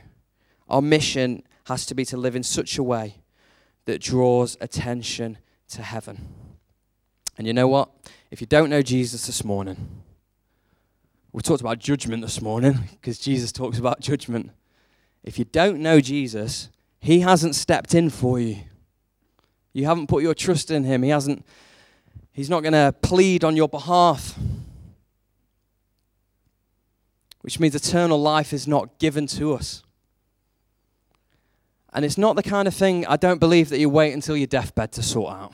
Our 0.69 0.81
mission 0.81 1.43
has 1.65 1.85
to 1.87 1.95
be 1.95 2.05
to 2.05 2.17
live 2.17 2.35
in 2.35 2.43
such 2.43 2.77
a 2.77 2.83
way 2.83 3.15
that 3.85 4.01
draws 4.01 4.57
attention 4.61 5.37
to 5.69 5.81
heaven. 5.81 6.33
And 7.37 7.47
you 7.47 7.53
know 7.53 7.67
what? 7.67 7.89
If 8.31 8.41
you 8.41 8.47
don't 8.47 8.69
know 8.69 8.81
Jesus 8.81 9.25
this 9.25 9.43
morning, 9.43 10.03
we 11.33 11.41
talked 11.41 11.61
about 11.61 11.79
judgment 11.79 12.21
this 12.21 12.41
morning 12.41 12.79
because 12.91 13.17
Jesus 13.19 13.51
talks 13.51 13.79
about 13.79 13.99
judgment. 13.99 14.51
If 15.23 15.39
you 15.39 15.45
don't 15.45 15.79
know 15.79 15.99
Jesus, 15.99 16.69
he 16.99 17.19
hasn't 17.21 17.55
stepped 17.55 17.93
in 17.93 18.09
for 18.09 18.39
you. 18.39 18.57
You 19.73 19.85
haven't 19.85 20.07
put 20.07 20.23
your 20.23 20.35
trust 20.35 20.69
in 20.71 20.83
him. 20.83 21.03
He 21.03 21.09
hasn't 21.09 21.43
He's 22.33 22.49
not 22.49 22.61
going 22.61 22.73
to 22.73 22.93
plead 23.01 23.43
on 23.43 23.55
your 23.55 23.69
behalf. 23.69 24.37
Which 27.41 27.59
means 27.59 27.75
eternal 27.75 28.19
life 28.19 28.53
is 28.53 28.67
not 28.67 28.97
given 28.97 29.27
to 29.27 29.53
us. 29.53 29.83
And 31.93 32.03
it's 32.03 32.17
not 32.17 32.35
the 32.35 32.43
kind 32.43 32.67
of 32.67 32.73
thing 32.73 33.05
I 33.05 33.17
don't 33.17 33.39
believe 33.39 33.69
that 33.69 33.77
you 33.77 33.87
wait 33.87 34.13
until 34.13 34.35
your 34.35 34.47
deathbed 34.47 34.91
to 34.93 35.03
sort 35.03 35.31
out. 35.31 35.53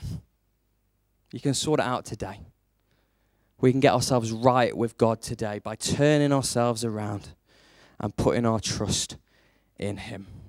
You 1.32 1.40
can 1.40 1.52
sort 1.52 1.80
it 1.80 1.86
out 1.86 2.06
today. 2.06 2.40
We 3.60 3.70
can 3.72 3.80
get 3.80 3.92
ourselves 3.92 4.32
right 4.32 4.74
with 4.76 4.96
God 4.96 5.20
today 5.20 5.58
by 5.58 5.76
turning 5.76 6.32
ourselves 6.32 6.84
around 6.84 7.28
and 7.98 8.16
putting 8.16 8.46
our 8.46 8.60
trust 8.60 9.16
in 9.78 9.98
Him. 9.98 10.39